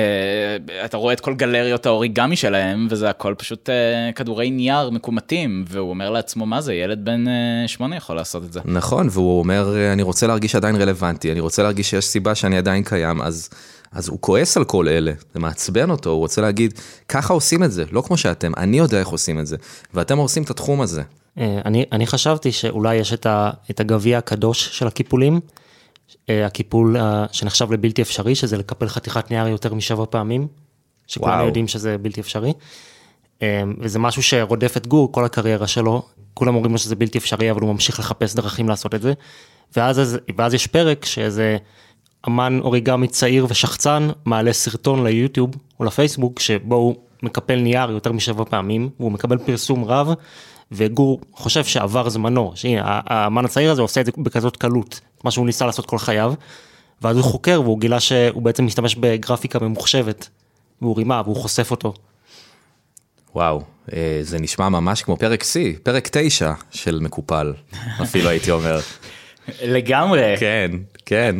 אתה 0.84 0.96
רואה 0.96 1.12
את 1.12 1.20
כל 1.20 1.34
גלריות 1.34 1.86
האוריגמי 1.86 2.36
שלהם 2.36 2.86
וזה 2.90 3.10
הכל 3.10 3.34
פשוט 3.38 3.68
uh, 3.68 4.12
כדורי 4.14 4.50
נייר 4.50 4.90
מקומטים 4.90 5.64
והוא 5.68 5.90
אומר 5.90 6.10
לעצמו 6.10 6.46
מה 6.46 6.60
זה 6.60 6.74
ילד 6.74 7.04
בן 7.04 7.24
uh, 7.26 7.30
שמונה 7.68 7.96
יכול 7.96 8.16
לעשות 8.16 8.44
את 8.44 8.52
זה. 8.52 8.60
נכון 8.64 9.08
והוא 9.10 9.38
אומר 9.38 9.92
אני 9.92 10.02
רוצה 10.02 10.26
להרגיש 10.26 10.54
עדיין 10.54 10.76
רלוונטי 10.76 11.32
אני 11.32 11.40
רוצה 11.40 11.62
להרגיש 11.62 11.90
שיש 11.90 12.04
סיבה 12.04 12.34
שאני 12.34 12.58
עדיין 12.58 12.82
קיים 12.82 13.22
אז 13.22 13.48
אז 13.92 14.08
הוא 14.08 14.18
כועס 14.20 14.56
על 14.56 14.64
כל 14.64 14.88
אלה 14.88 15.12
זה 15.34 15.40
מעצבן 15.40 15.90
אותו 15.90 16.10
הוא 16.10 16.18
רוצה 16.18 16.40
להגיד 16.40 16.74
ככה 17.08 17.34
עושים 17.34 17.64
את 17.64 17.72
זה 17.72 17.84
לא 17.92 18.02
כמו 18.06 18.16
שאתם 18.16 18.52
אני 18.56 18.78
יודע 18.78 18.98
איך 19.00 19.08
עושים 19.08 19.38
את 19.38 19.46
זה 19.46 19.56
ואתם 19.94 20.18
הורסים 20.18 20.42
את 20.42 20.50
התחום 20.50 20.80
הזה. 20.80 21.02
אה, 21.38 21.58
אני, 21.64 21.84
אני 21.92 22.06
חשבתי 22.06 22.52
שאולי 22.52 22.94
יש 22.94 23.12
את, 23.12 23.26
ה, 23.26 23.50
את 23.70 23.80
הגביע 23.80 24.18
הקדוש 24.18 24.78
של 24.78 24.86
הקיפולים, 24.86 25.34
אה, 25.34 25.40
הקיפול 26.28 26.96
אה, 26.96 27.24
שנחשב 27.32 27.72
לבלתי 27.72 28.02
אפשרי, 28.02 28.34
שזה 28.34 28.56
לקפל 28.58 28.88
חתיכת 28.88 29.30
נייר 29.30 29.46
יותר 29.46 29.74
משבע 29.74 30.04
פעמים, 30.10 30.46
שכולם 31.06 31.46
יודעים 31.46 31.68
שזה 31.68 31.98
בלתי 31.98 32.20
אפשרי. 32.20 32.52
וזה 33.80 33.98
משהו 33.98 34.22
שרודף 34.22 34.76
את 34.76 34.86
גור 34.86 35.12
כל 35.12 35.24
הקריירה 35.24 35.66
שלו, 35.66 36.02
כולם 36.34 36.54
אומרים 36.54 36.72
לו 36.72 36.78
שזה 36.78 36.96
בלתי 36.96 37.18
אפשרי, 37.18 37.50
אבל 37.50 37.60
הוא 37.60 37.72
ממשיך 37.72 37.98
לחפש 37.98 38.34
דרכים 38.34 38.68
לעשות 38.68 38.94
את 38.94 39.02
זה. 39.02 39.12
ואז, 39.76 40.18
ואז 40.36 40.54
יש 40.54 40.66
פרק 40.66 41.04
שאיזה 41.04 41.56
אמן 42.26 42.60
אוריגמי 42.60 43.08
צעיר 43.08 43.46
ושחצן 43.48 44.08
מעלה 44.24 44.52
סרטון 44.52 45.06
ליוטיוב 45.06 45.50
או 45.80 45.84
לפייסבוק, 45.84 46.40
שבו 46.40 46.74
הוא 46.74 46.94
מקפל 47.22 47.56
נייר 47.60 47.90
יותר 47.90 48.12
משבע 48.12 48.44
פעמים, 48.44 48.90
והוא 49.00 49.12
מקבל 49.12 49.38
פרסום 49.38 49.84
רב. 49.84 50.08
וגור 50.72 51.20
חושב 51.32 51.64
שעבר 51.64 52.08
זמנו, 52.08 52.52
שהנה, 52.54 53.00
האמן 53.06 53.44
הצעיר 53.44 53.70
הזה 53.70 53.82
עושה 53.82 54.00
את 54.00 54.06
זה 54.06 54.12
בכזאת 54.18 54.56
קלות, 54.56 55.00
מה 55.24 55.30
שהוא 55.30 55.46
ניסה 55.46 55.66
לעשות 55.66 55.86
כל 55.86 55.98
חייו, 55.98 56.34
ואז 57.02 57.16
הוא 57.16 57.24
חוקר 57.24 57.60
והוא 57.64 57.80
גילה 57.80 58.00
שהוא 58.00 58.42
בעצם 58.42 58.66
משתמש 58.66 58.94
בגרפיקה 58.94 59.58
ממוחשבת, 59.58 60.28
והוא 60.82 60.96
רימה 60.96 61.22
והוא 61.24 61.36
חושף 61.36 61.70
אותו. 61.70 61.94
וואו, 63.34 63.62
אה, 63.92 64.18
זה 64.22 64.38
נשמע 64.38 64.68
ממש 64.68 65.02
כמו 65.02 65.16
פרק 65.16 65.42
C, 65.42 65.78
פרק 65.82 66.08
9 66.12 66.52
של 66.70 67.00
מקופל, 67.00 67.52
אפילו 68.02 68.28
הייתי 68.28 68.50
אומר. 68.50 68.80
לגמרי. 69.62 70.34
כן, 70.40 70.70
כן. 71.06 71.36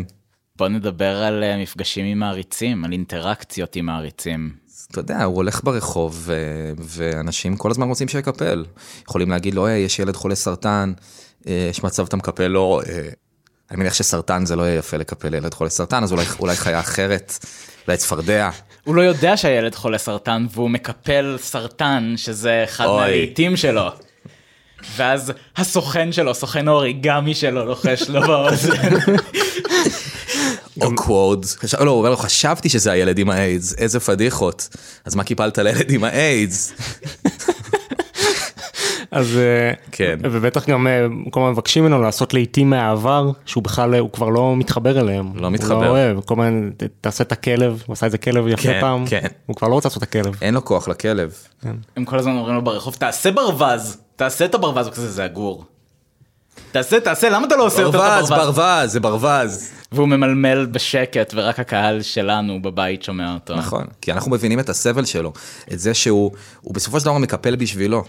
בוא 0.57 0.69
נדבר 0.69 1.17
על 1.17 1.45
אה, 1.45 1.57
מפגשים 1.57 2.07
עם 2.07 2.19
מעריצים, 2.19 2.85
על 2.85 2.93
אינטראקציות 2.93 3.77
עם 3.77 3.87
מעריצים. 3.87 4.64
אתה 4.91 5.01
יודע, 5.01 5.25
הוא 5.25 5.37
הולך 5.37 5.65
ברחוב, 5.65 6.17
ו... 6.19 6.35
ואנשים 6.79 7.57
כל 7.57 7.71
הזמן 7.71 7.89
רוצים 7.89 8.09
שיקפל. 8.09 8.65
יכולים 9.09 9.31
להגיד 9.31 9.55
לו, 9.55 9.69
יש 9.69 9.99
ילד 9.99 10.17
חולה 10.17 10.35
סרטן, 10.35 10.93
אה, 11.47 11.67
יש 11.71 11.85
מצב 11.85 12.07
אתה 12.07 12.17
מקפל 12.17 12.47
לו, 12.47 12.81
אה, 12.89 13.09
אני 13.71 13.79
מניח 13.79 13.95
שסרטן 13.95 14.47
זה 14.47 14.57
לא 14.57 14.63
יהיה 14.63 14.79
יפה 14.79 14.97
לקפל 14.97 15.29
לילד 15.29 15.55
חולה 15.55 15.71
סרטן, 15.71 16.03
אז 16.03 16.13
אולי, 16.13 16.25
אולי 16.41 16.57
חיה 16.57 16.81
אחרת, 16.81 17.39
אולי 17.87 17.97
צפרדע. 17.97 18.51
הוא 18.85 18.95
לא 18.95 19.03
יודע 19.03 19.37
שהילד 19.37 19.75
חולה 19.75 19.99
סרטן, 19.99 20.47
והוא 20.51 20.71
מקפל 20.71 21.37
סרטן, 21.41 22.15
שזה 22.17 22.65
אחד 22.65 22.87
מהלעיתים 22.87 23.57
שלו. 23.57 23.91
ואז 24.97 25.33
הסוכן 25.57 26.13
שלו, 26.13 26.35
סוכן 26.35 26.69
האוריגמי 26.69 27.35
שלו, 27.35 27.65
לוחש 27.65 28.09
לו 28.09 28.21
באוזן. 28.21 28.73
אוקוורד, 30.81 31.45
לא, 31.81 31.91
הוא 31.91 31.99
אומר 31.99 32.11
לו, 32.11 32.17
חשבתי 32.17 32.69
שזה 32.69 32.93
הילד 32.93 33.19
עם 33.19 33.31
האיידס, 33.31 33.75
איזה 33.79 34.01
פדיחות. 34.01 34.69
אז 35.05 35.15
מה 35.15 35.25
קיפלת 35.25 35.59
לילד 35.59 35.91
עם 35.91 36.05
האיידס? 36.05 36.73
אז 39.11 39.37
אה, 39.37 39.73
כן 39.93 40.19
ובטח 40.23 40.69
גם 40.69 40.87
אה, 40.87 41.07
כל 41.31 41.41
הזמן 41.41 41.53
מבקשים 41.53 41.85
ממנו 41.85 42.03
לעשות 42.03 42.35
לעיתים 42.35 42.71
מהעבר 42.71 43.31
שהוא 43.47 43.63
בכלל 43.63 43.95
הוא 43.95 44.11
כבר 44.11 44.29
לא 44.29 44.57
מתחבר 44.57 45.01
אליהם 45.01 45.37
לא 45.37 45.51
מתחבר 45.51 45.75
הוא 45.75 45.85
לא 45.85 45.89
אוהב 45.89 46.21
כל 46.21 46.35
הזמן 46.35 46.71
תעשה 47.01 47.25
את 47.25 47.33
הכלב 47.33 47.83
הוא 47.87 47.93
עשה 47.93 48.07
איזה 48.07 48.19
כלב 48.19 48.49
יפה 48.49 48.63
כן, 48.63 48.81
פעם 48.81 49.07
כן. 49.07 49.27
הוא 49.47 49.57
כבר 49.57 49.69
לא 49.69 49.75
רוצה 49.75 49.89
לעשות 49.89 50.03
את 50.03 50.09
הכלב 50.09 50.37
אין 50.43 50.55
לו 50.55 50.65
כוח 50.65 50.89
לכלב 50.89 51.35
כן. 51.63 51.75
הם 51.97 52.05
כל 52.05 52.19
הזמן 52.19 52.33
אומרים 52.33 52.55
לו 52.55 52.63
ברחוב 52.63 52.95
תעשה 52.95 53.33
ברווז 53.33 53.99
תעשה 54.17 54.45
את 54.45 54.55
הברווז 54.55 54.89
כזה 54.89 55.11
זה 55.11 55.25
הגור. 55.25 55.65
תעשה 56.75 57.01
תעשה 57.01 57.29
למה 57.29 57.47
אתה 57.47 57.57
לא 57.57 57.67
עושה 57.67 57.83
יותר 57.83 57.99
את 57.99 58.03
הברווז 58.05 58.31
ברווז 58.31 58.93
זה 58.93 59.01
ברווז 59.01 59.71
והוא 59.93 60.09
ממלמל 60.09 60.67
בשקט 60.67 61.33
ורק 61.37 61.61
הקהל 61.61 62.03
שלנו 62.03 62.63
בבית 62.63 63.03
שומע 63.03 63.35
אותו. 63.35 63.55
נכון, 63.55 63.87
כי 64.01 64.13
אנחנו 64.13 64.31
מבינים 64.31 64.61
את 64.61 64.69
הסבל 64.69 65.05
שלו, 65.05 65.33
את 65.73 65.79
זה 65.79 65.95
שהוא 65.95 66.33
בסופו 66.71 67.01
של 67.01 67.05
דבר 67.05 67.19
מקפל 67.19 67.57
בשבילו. 67.57 68.05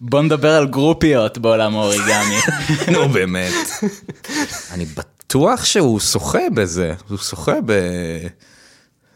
בוא 0.00 0.22
נדבר 0.22 0.52
על 0.52 0.66
גרופיות 0.66 1.38
בעולם 1.38 1.76
האוריגמי. 1.76 2.38
נו 2.92 3.08
באמת. 3.08 3.52
אני 4.70 4.84
בטוח 4.84 5.64
שהוא 5.64 6.00
שוחה 6.00 6.50
בזה, 6.54 6.94
הוא 7.08 7.18
שוחה 7.18 7.54
ב... 7.66 7.72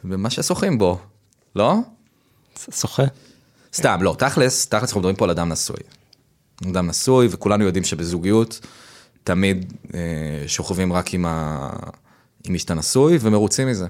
במה 0.04 0.30
ששוחים 0.30 0.78
בו, 0.78 0.98
לא? 1.56 1.74
שוחה. 2.70 3.04
סתם, 3.74 3.98
לא, 4.02 4.14
תכלס, 4.18 4.66
תכלס 4.66 4.88
אנחנו 4.88 5.00
מדברים 5.00 5.16
פה 5.16 5.24
על 5.24 5.30
אדם 5.30 5.48
נשוי. 5.48 5.76
אדם 6.70 6.86
נשוי 6.86 7.28
וכולנו 7.30 7.64
יודעים 7.64 7.84
שבזוגיות 7.84 8.60
תמיד 9.24 9.72
אה, 9.94 10.00
שוכבים 10.46 10.92
רק 10.92 11.14
עם, 11.14 11.26
ה... 11.26 11.70
עם 12.44 12.52
מי 12.52 12.58
שאתה 12.58 12.74
נשוי 12.74 13.18
ומרוצים 13.20 13.68
מזה. 13.68 13.86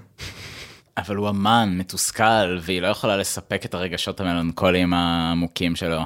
אבל 0.97 1.17
הוא 1.17 1.29
אמן, 1.29 1.75
מתוסכל, 1.79 2.59
והיא 2.61 2.83
לא 2.83 2.87
יכולה 2.87 3.17
לספק 3.17 3.65
את 3.65 3.75
הרגשות 3.75 4.21
המלנכוליים 4.21 4.95
העמוקים 4.95 5.77
שלו. 5.77 6.03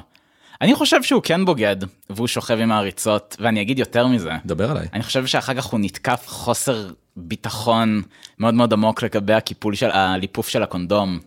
אני 0.61 0.75
חושב 0.75 1.03
שהוא 1.03 1.21
כן 1.23 1.45
בוגד, 1.45 1.75
והוא 2.09 2.27
שוכב 2.27 2.57
עם 2.59 2.71
העריצות, 2.71 3.37
ואני 3.39 3.61
אגיד 3.61 3.79
יותר 3.79 4.07
מזה. 4.07 4.31
דבר 4.45 4.71
עליי. 4.71 4.87
אני 4.93 5.03
חושב 5.03 5.25
שאחר 5.25 5.53
כך 5.53 5.65
הוא 5.65 5.79
נתקף 5.79 6.23
חוסר 6.27 6.89
ביטחון 7.21 8.01
מאוד 8.39 8.53
מאוד 8.53 8.73
עמוק 8.73 9.03
לגבי 9.03 9.33
הקיפול 9.33 9.75
של, 9.75 9.91
הליפוף 9.91 10.47
של 10.47 10.63
הקונדום. 10.63 11.19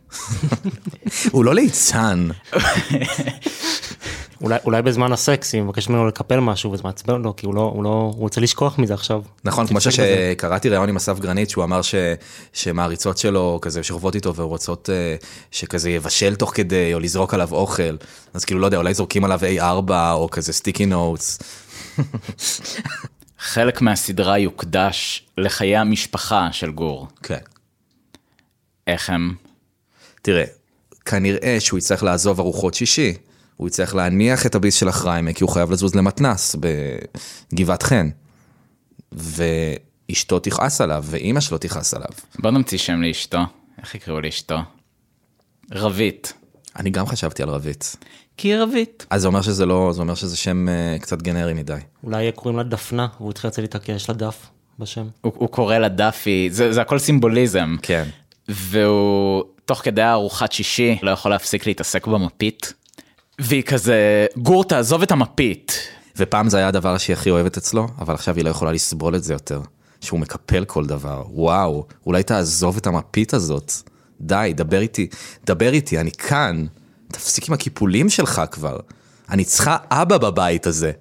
הוא 1.32 1.44
לא 1.44 1.54
ליצן. 1.54 2.28
אולי, 4.42 4.58
אולי 4.64 4.82
בזמן 4.82 5.12
הסקס, 5.12 5.54
היא 5.54 5.62
מבקשת 5.62 5.90
ממנו 5.90 6.06
לקפל 6.06 6.40
משהו 6.40 6.72
וזה 6.72 6.82
מעצבן 6.84 7.22
לו, 7.22 7.37
כי 7.37 7.46
הוא 7.46 7.54
לא, 7.54 7.61
הוא 7.61 7.84
לא, 7.84 7.88
הוא 7.88 8.20
רוצה 8.20 8.40
לשכוח 8.40 8.78
מזה 8.78 8.94
עכשיו. 8.94 9.22
נכון, 9.44 9.66
כמו 9.66 9.80
שקראתי 9.80 10.68
ראיון 10.68 10.88
עם 10.88 10.96
אסף 10.96 11.18
גרנית, 11.18 11.50
שהוא 11.50 11.64
אמר 11.64 11.82
ש, 11.82 11.94
שמעריצות 12.52 13.18
שלו 13.18 13.58
כזה 13.62 13.82
שוכבות 13.82 14.14
איתו 14.14 14.34
ורוצות 14.34 14.90
אה, 14.90 15.16
שכזה 15.50 15.90
יבשל 15.90 16.34
תוך 16.34 16.52
כדי, 16.54 16.94
או 16.94 17.00
לזרוק 17.00 17.34
עליו 17.34 17.49
אוכל, 17.52 17.96
אז 18.34 18.44
כאילו 18.44 18.61
לא 18.61 18.66
יודע, 18.66 18.76
אולי 18.76 18.94
זורקים 18.94 19.25
עליו 19.25 19.40
A4 19.58 19.92
או 20.12 20.28
כזה 20.30 20.52
סטיקי 20.52 20.87
נוטס. 20.87 21.38
חלק 23.42 23.80
מהסדרה 23.80 24.38
יוקדש 24.38 25.26
לחיי 25.38 25.76
המשפחה 25.76 26.49
של 26.52 26.72
גור. 26.72 27.08
כן. 27.22 27.38
איך 28.87 29.11
הם? 29.11 29.34
תראה, 30.22 30.44
כנראה 31.04 31.56
שהוא 31.61 31.78
יצטרך 31.78 32.02
לעזוב 32.02 32.40
ארוחות 32.40 32.75
שישי. 32.75 33.14
הוא 33.56 33.68
יצטרך 33.68 33.94
להניח 33.94 34.46
את 34.46 34.54
הביס 34.54 34.75
של 34.75 34.88
החריימה, 34.88 35.32
כי 35.32 35.44
הוא 35.44 35.50
חייב 35.50 35.70
לזוז 35.70 35.94
למתנס 35.94 36.56
בגבעת 37.52 37.82
חן. 37.82 38.08
אשתו 40.12 40.38
תכעס 40.38 40.80
עליו, 40.80 41.04
ואימא 41.06 41.40
שלו 41.40 41.58
תכעס 41.58 41.94
עליו. 41.94 42.11
בוא 42.38 42.50
נמציא 42.50 42.78
שם 42.78 43.02
לאשתו. 43.02 43.40
איך 43.78 43.94
יקראו 43.94 44.20
לאשתו? 44.20 44.58
רבית. 45.72 46.32
אני 46.76 46.90
גם 46.90 47.06
חשבתי 47.06 47.42
על 47.42 47.49
רבית. 47.49 47.96
כי 48.36 48.48
היא 48.48 48.56
רבית. 48.56 49.06
אז 49.10 49.20
זה 49.20 49.26
אומר 49.26 49.42
שזה 49.42 49.66
לא, 49.66 49.92
זה 49.92 50.00
אומר 50.00 50.14
שזה 50.14 50.36
שם 50.36 50.68
אה, 50.68 50.96
קצת 51.00 51.22
גנרי 51.22 51.54
מדי. 51.54 51.76
אולי 52.04 52.32
קוראים 52.32 52.58
לה 52.58 52.64
דפנה, 52.64 53.06
והוא 53.18 53.30
התחיל 53.30 53.48
לצאת 53.48 53.62
איתה 53.62 53.78
כי 53.78 53.92
יש 53.92 54.08
לה 54.08 54.14
דף 54.14 54.46
בשם. 54.78 55.06
הוא, 55.20 55.32
הוא 55.36 55.48
קורא 55.48 55.78
לה 55.78 55.88
דאפי, 55.88 56.48
זה, 56.52 56.72
זה 56.72 56.80
הכל 56.80 56.98
סימבוליזם. 56.98 57.76
כן. 57.82 58.08
והוא 58.48 59.44
תוך 59.64 59.80
כדי 59.84 60.04
ארוחת 60.04 60.52
שישי 60.52 60.98
לא 61.02 61.10
יכול 61.10 61.30
להפסיק 61.30 61.66
להתעסק 61.66 62.06
במפית. 62.06 62.72
והיא 63.38 63.62
כזה, 63.62 64.26
גור 64.36 64.64
תעזוב 64.64 65.02
את 65.02 65.12
המפית. 65.12 65.88
ופעם 66.16 66.48
זה 66.48 66.58
היה 66.58 66.68
הדבר 66.68 66.98
שהיא 66.98 67.14
הכי 67.14 67.30
אוהבת 67.30 67.56
אצלו, 67.56 67.86
אבל 67.98 68.14
עכשיו 68.14 68.36
היא 68.36 68.44
לא 68.44 68.50
יכולה 68.50 68.72
לסבול 68.72 69.16
את 69.16 69.24
זה 69.24 69.32
יותר. 69.32 69.60
שהוא 70.02 70.20
מקפל 70.20 70.64
כל 70.64 70.86
דבר. 70.86 71.24
וואו, 71.30 71.86
אולי 72.06 72.22
תעזוב 72.22 72.76
את 72.76 72.86
המפית 72.86 73.34
הזאת. 73.34 73.72
די, 74.20 74.52
דבר 74.56 74.80
איתי, 74.80 75.06
דבר 75.46 75.72
איתי, 75.72 75.98
אני 75.98 76.10
כאן. 76.10 76.66
תפסיק 77.12 77.49
עם 77.49 77.54
הקיפולים 77.54 78.11
שלך 78.11 78.42
כבר. 78.50 78.76
אני 79.31 79.45
צריכה 79.45 79.76
אבא 79.90 80.19
בבית 80.19 80.66
הזה. 80.66 80.92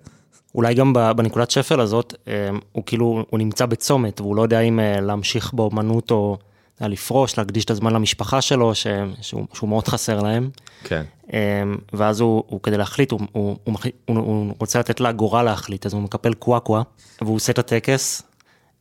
אולי 0.56 0.74
גם 0.74 0.94
בנקודת 0.94 1.52
שפל 1.52 1.80
הזאת, 1.80 2.14
אה, 2.28 2.50
הוא 2.72 2.84
כאילו, 2.86 3.26
הוא 3.30 3.38
נמצא 3.40 3.66
בצומת, 3.66 4.22
והוא 4.22 4.36
לא 4.36 4.42
יודע 4.42 4.60
אם 4.60 4.80
אה, 4.80 5.02
להמשיך 5.02 5.54
באומנות 5.54 6.12
או 6.12 6.38
אה, 6.82 6.88
לפרוש, 6.88 7.38
להקדיש 7.38 7.66
את 7.66 7.72
הזמן 7.72 7.94
למשפחה 7.94 8.42
שלו, 8.42 8.76
ש- 8.76 8.88
שהוא, 9.22 9.46
שהוא 9.54 9.70
מאוד 9.70 9.88
חסר 9.88 10.20
להם. 10.22 10.50
כן. 10.84 11.04
אה, 11.34 11.64
ואז 11.94 12.20
הוא, 12.20 12.44
הוא 12.48 12.60
כדי 12.64 12.78
להחליט, 12.78 13.12
הוא, 13.12 13.20
הוא, 13.32 13.58
הוא, 13.64 13.76
הוא, 14.06 14.18
הוא 14.18 14.54
רוצה 14.60 14.80
לתת 14.80 15.00
לה 15.00 15.12
גורל 15.12 15.44
להחליט, 15.44 15.86
אז 15.86 15.94
הוא 15.94 16.02
מקפל 16.02 16.34
קוואקווה, 16.34 16.82
והוא 17.22 17.36
עושה 17.36 17.52
את 17.52 17.60
הטקס, 17.60 18.22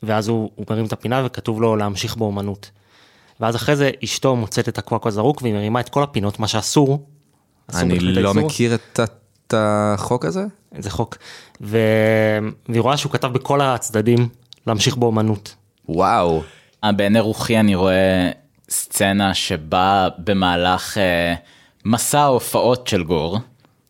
ואז 0.02 0.28
הוא, 0.28 0.50
הוא 0.54 0.66
מרים 0.70 0.86
את 0.86 0.92
הפינה 0.92 1.22
וכתוב 1.26 1.62
לו 1.62 1.76
להמשיך 1.76 2.16
באומנות. 2.16 2.70
ואז 3.40 3.56
אחרי 3.56 3.76
זה 3.76 3.90
אשתו 4.04 4.36
מוצאת 4.36 4.68
את 4.68 4.78
הקוואקווה 4.78 5.10
זרוק 5.12 5.42
והיא 5.42 5.54
מרימה 5.54 5.80
את 5.80 5.88
כל 5.88 6.02
הפינות, 6.02 6.38
מה 6.38 6.48
שאסור. 6.48 7.06
אני 7.74 7.98
לא. 7.98 8.34
מכיר 8.34 8.74
את 8.74 9.54
החוק 9.56 10.24
הזה. 10.24 10.44
איזה 10.74 10.90
חוק. 10.90 11.16
ו... 11.60 11.78
והיא 12.68 12.80
רואה 12.80 12.96
שהוא 12.96 13.12
כתב 13.12 13.28
בכל 13.32 13.60
הצדדים 13.60 14.28
להמשיך 14.66 14.96
באומנות. 14.96 15.54
וואו. 15.88 16.42
אה, 16.84 16.92
בעיני 16.92 17.20
רוחי 17.20 17.60
אני 17.60 17.74
רואה 17.74 18.30
סצנה 18.70 19.34
שבה 19.34 20.08
במהלך 20.18 20.98
אה, 20.98 21.34
מסע 21.84 22.20
ההופעות 22.20 22.86
של 22.86 23.02
גור 23.02 23.38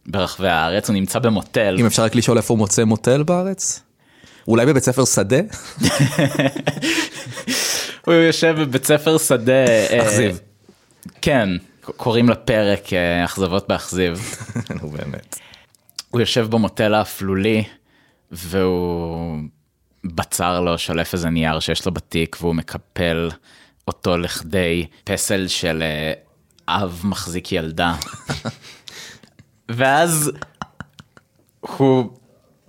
ברחבי 0.06 0.48
הארץ, 0.48 0.88
הוא 0.88 0.94
נמצא 0.94 1.18
במוטל. 1.18 1.76
אם 1.78 1.86
אפשר 1.86 2.02
רק 2.02 2.14
לשאול 2.14 2.36
איפה 2.36 2.54
הוא 2.54 2.58
מוצא 2.58 2.84
מוטל 2.84 3.22
בארץ? 3.22 3.82
אולי 4.48 4.66
בבית 4.66 4.82
ספר 4.82 5.04
שדה? 5.04 5.40
הוא 8.06 8.14
יושב 8.14 8.54
בבית 8.58 8.86
ספר 8.86 9.18
שדה. 9.18 9.52
אה, 9.52 10.02
אכזיב. 10.02 10.40
כן, 11.22 11.48
קוראים 11.96 12.28
לפרק 12.28 12.92
אה, 12.92 13.24
אכזבות 13.24 13.68
באכזיב. 13.68 14.36
נו 14.82 14.90
באמת. 14.90 15.38
הוא 16.10 16.20
יושב 16.20 16.46
במוטל 16.50 16.94
האפלולי 16.94 17.64
והוא 18.32 19.38
בצר 20.04 20.60
לו 20.60 20.78
שולף 20.78 21.12
איזה 21.12 21.30
נייר 21.30 21.60
שיש 21.60 21.86
לו 21.86 21.92
בתיק 21.92 22.36
והוא 22.40 22.54
מקפל 22.54 23.30
אותו 23.88 24.18
לכדי 24.18 24.86
פסל 25.04 25.48
של 25.48 25.82
אה, 25.82 26.12
אב 26.68 27.00
מחזיק 27.04 27.52
ילדה. 27.52 27.94
ואז 29.68 30.32
הוא 31.60 32.10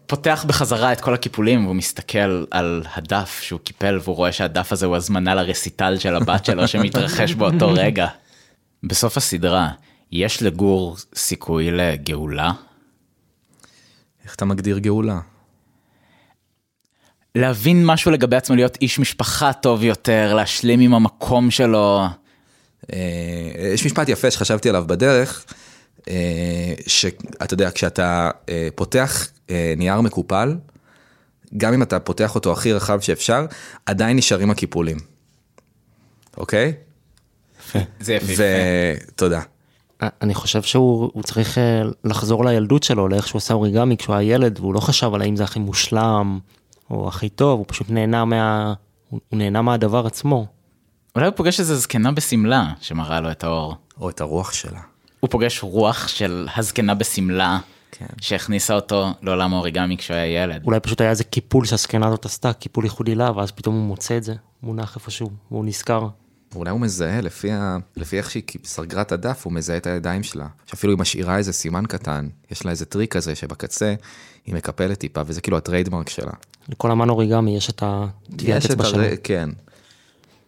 פותח 0.08 0.46
בחזרה 0.48 0.94
את 0.94 1.01
כל 1.01 1.13
הקיפולים 1.13 1.66
והוא 1.66 1.75
מסתכל 1.75 2.46
על 2.51 2.84
הדף 2.96 3.40
שהוא 3.42 3.60
קיפל 3.60 4.00
והוא 4.04 4.16
רואה 4.16 4.32
שהדף 4.32 4.72
הזה 4.72 4.86
הוא 4.86 4.96
הזמנה 4.96 5.36
לרסיטל 5.36 5.98
של 5.98 6.16
הבת 6.16 6.46
שלו 6.46 6.68
שמתרחש 6.68 7.34
באותו 7.34 7.70
רגע. 7.74 8.08
בסוף 8.83 9.17
הסדרה 9.17 9.71
יש 10.11 10.43
לגור 10.43 10.97
סיכוי 11.15 11.72
לגאולה? 11.72 12.51
איך 14.25 14.35
אתה 14.35 14.46
מגדיר 14.46 14.77
גאולה? 14.77 15.20
להבין 17.35 17.85
משהו 17.85 18.11
לגבי 18.11 18.35
עצמו, 18.35 18.55
להיות 18.55 18.77
איש 18.81 19.00
משפחה 19.00 19.53
טוב 19.53 19.83
יותר, 19.83 20.33
להשלים 20.33 20.79
עם 20.79 20.94
המקום 20.94 21.51
שלו. 21.51 22.05
אה, 22.94 23.74
יש 23.74 23.85
משפט 23.85 24.09
יפה 24.09 24.31
שחשבתי 24.31 24.70
עליו 24.70 24.83
בדרך, 24.87 25.46
אה, 26.09 26.74
שאתה 26.87 27.53
יודע, 27.53 27.72
כשאתה 27.72 28.31
אה, 28.50 28.67
פותח 28.75 29.27
אה, 29.50 29.74
נייר 29.77 30.01
מקופל, 30.01 30.55
גם 31.57 31.74
אם 31.74 31.81
אתה 31.81 32.00
פותח 32.00 32.35
אותו 32.35 32.51
הכי 32.51 32.74
רחב 32.74 33.00
שאפשר, 33.00 33.46
עדיין 33.85 34.17
נשארים 34.17 34.51
הקיפולים. 34.51 34.98
אוקיי? 36.37 36.74
זה 38.00 38.14
יפה. 38.14 38.44
ותודה. 39.07 39.42
אני 40.22 40.34
חושב 40.34 40.62
שהוא 40.62 41.12
הוא 41.14 41.24
צריך 41.24 41.57
אה, 41.57 41.81
לחזור 42.03 42.46
לילדות 42.46 42.84
שלו, 42.84 43.07
לאיך 43.07 43.27
שהוא 43.27 43.38
עשה 43.38 43.53
אוריגמי 43.53 43.98
כשהוא 43.98 44.16
היה 44.16 44.34
ילד, 44.34 44.60
והוא 44.60 44.74
לא 44.74 44.79
חשב 44.79 45.14
על 45.14 45.22
האם 45.22 45.36
זה 45.36 45.44
הכי 45.44 45.60
מושלם 45.60 46.40
או 46.90 47.07
הכי 47.07 47.29
טוב, 47.29 47.60
הוא 47.60 47.66
פשוט 47.68 47.90
נהנה 47.90 48.25
מה... 48.25 48.74
הוא 49.10 49.20
הוא 49.29 49.38
נהנה 49.38 49.62
מהדבר 49.62 50.07
עצמו. 50.07 50.46
אולי 51.16 51.27
הוא 51.27 51.36
פוגש 51.36 51.60
איזה 51.60 51.75
זקנה 51.75 52.12
בשמלה 52.12 52.74
שמראה 52.81 53.22
לו 53.22 53.31
את 53.31 53.44
האור. 53.44 53.75
או 54.01 54.10
את 54.10 54.22
הרוח 54.22 54.53
שלה. 54.53 54.79
הוא 55.20 55.29
פוגש 55.29 55.64
רוח 55.64 56.07
של 56.07 56.48
הזקנה 56.55 56.96
בשמלה, 56.96 57.60
כן. 57.92 58.05
שהכניסה 58.22 58.75
אותו 58.75 59.10
לעולם 59.22 59.53
האוריגמי 59.53 59.98
כשהוא 59.98 60.18
היה 60.18 60.44
ילד. 60.44 60.64
אולי 60.66 60.79
פשוט 60.79 61.01
היה 61.01 61.10
איזה 61.10 61.24
קיפול 61.24 61.66
שהזקנה 61.66 62.07
הזאת 62.07 62.25
עשתה, 62.25 62.53
קיפול 62.53 62.84
ייחודי 62.84 63.16
לה, 63.16 63.31
ואז 63.36 63.51
פתאום 63.51 63.75
הוא 63.75 63.84
מוצא 63.84 64.18
את 64.18 64.24
זה, 64.24 64.36
מונח 64.64 64.96
איפשהו, 64.96 65.29
והוא 65.51 65.66
נזכר. 65.66 66.07
אולי 66.55 66.72
הוא 66.72 66.79
מזהה, 66.79 67.22
לפי, 67.22 67.51
ה... 67.51 67.77
לפי 67.98 68.18
איך 68.18 68.31
שהיא 68.31 68.44
סגרה 68.64 69.01
את 69.01 69.11
הדף, 69.11 69.46
הוא 69.46 69.53
מזהה 69.53 69.77
את 69.77 69.87
הידיים 69.87 70.24
שלה. 70.24 70.48
שאפילו 70.66 70.94
היא 70.94 71.00
משאירה 71.00 71.37
איזה 71.37 71.53
סימן 71.53 71.85
קטן, 71.85 72.27
יש 72.51 72.66
לה 72.66 72.72
איזה 72.72 72.85
טריק 72.85 73.14
כזה 73.14 73.35
שבקצה 73.35 73.94
היא 74.46 74.55
מקפלת 74.55 75.00
טיפה, 75.00 75.22
וזה 75.25 75.42
כאילו 75.42 75.57
ה 75.57 75.63
trademark 75.63 76.09
שלה. 76.09 76.31
לכל 76.70 76.92
אמן 76.92 77.09
אוריגמי 77.09 77.57
יש 77.57 77.70
את 77.70 77.83
הטביעת 77.85 78.59
יש 78.59 78.66
את 78.66 78.72
אצבע 78.72 78.85
שלו. 78.85 79.03
כן. 79.24 79.50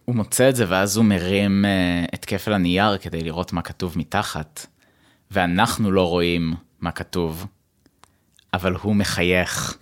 הוא 0.04 0.16
מוצא 0.16 0.48
את 0.48 0.56
זה 0.56 0.64
ואז 0.68 0.96
הוא 0.96 1.04
מרים 1.04 1.64
אה, 1.64 2.04
את 2.14 2.24
כפל 2.24 2.52
הנייר 2.52 2.98
כדי 2.98 3.20
לראות 3.20 3.52
מה 3.52 3.62
כתוב 3.62 3.98
מתחת. 3.98 4.66
ואנחנו 5.30 5.90
לא 5.90 6.08
רואים 6.08 6.54
מה 6.80 6.90
כתוב, 6.90 7.46
אבל 8.54 8.74
הוא 8.82 8.96
מחייך. 8.96 9.76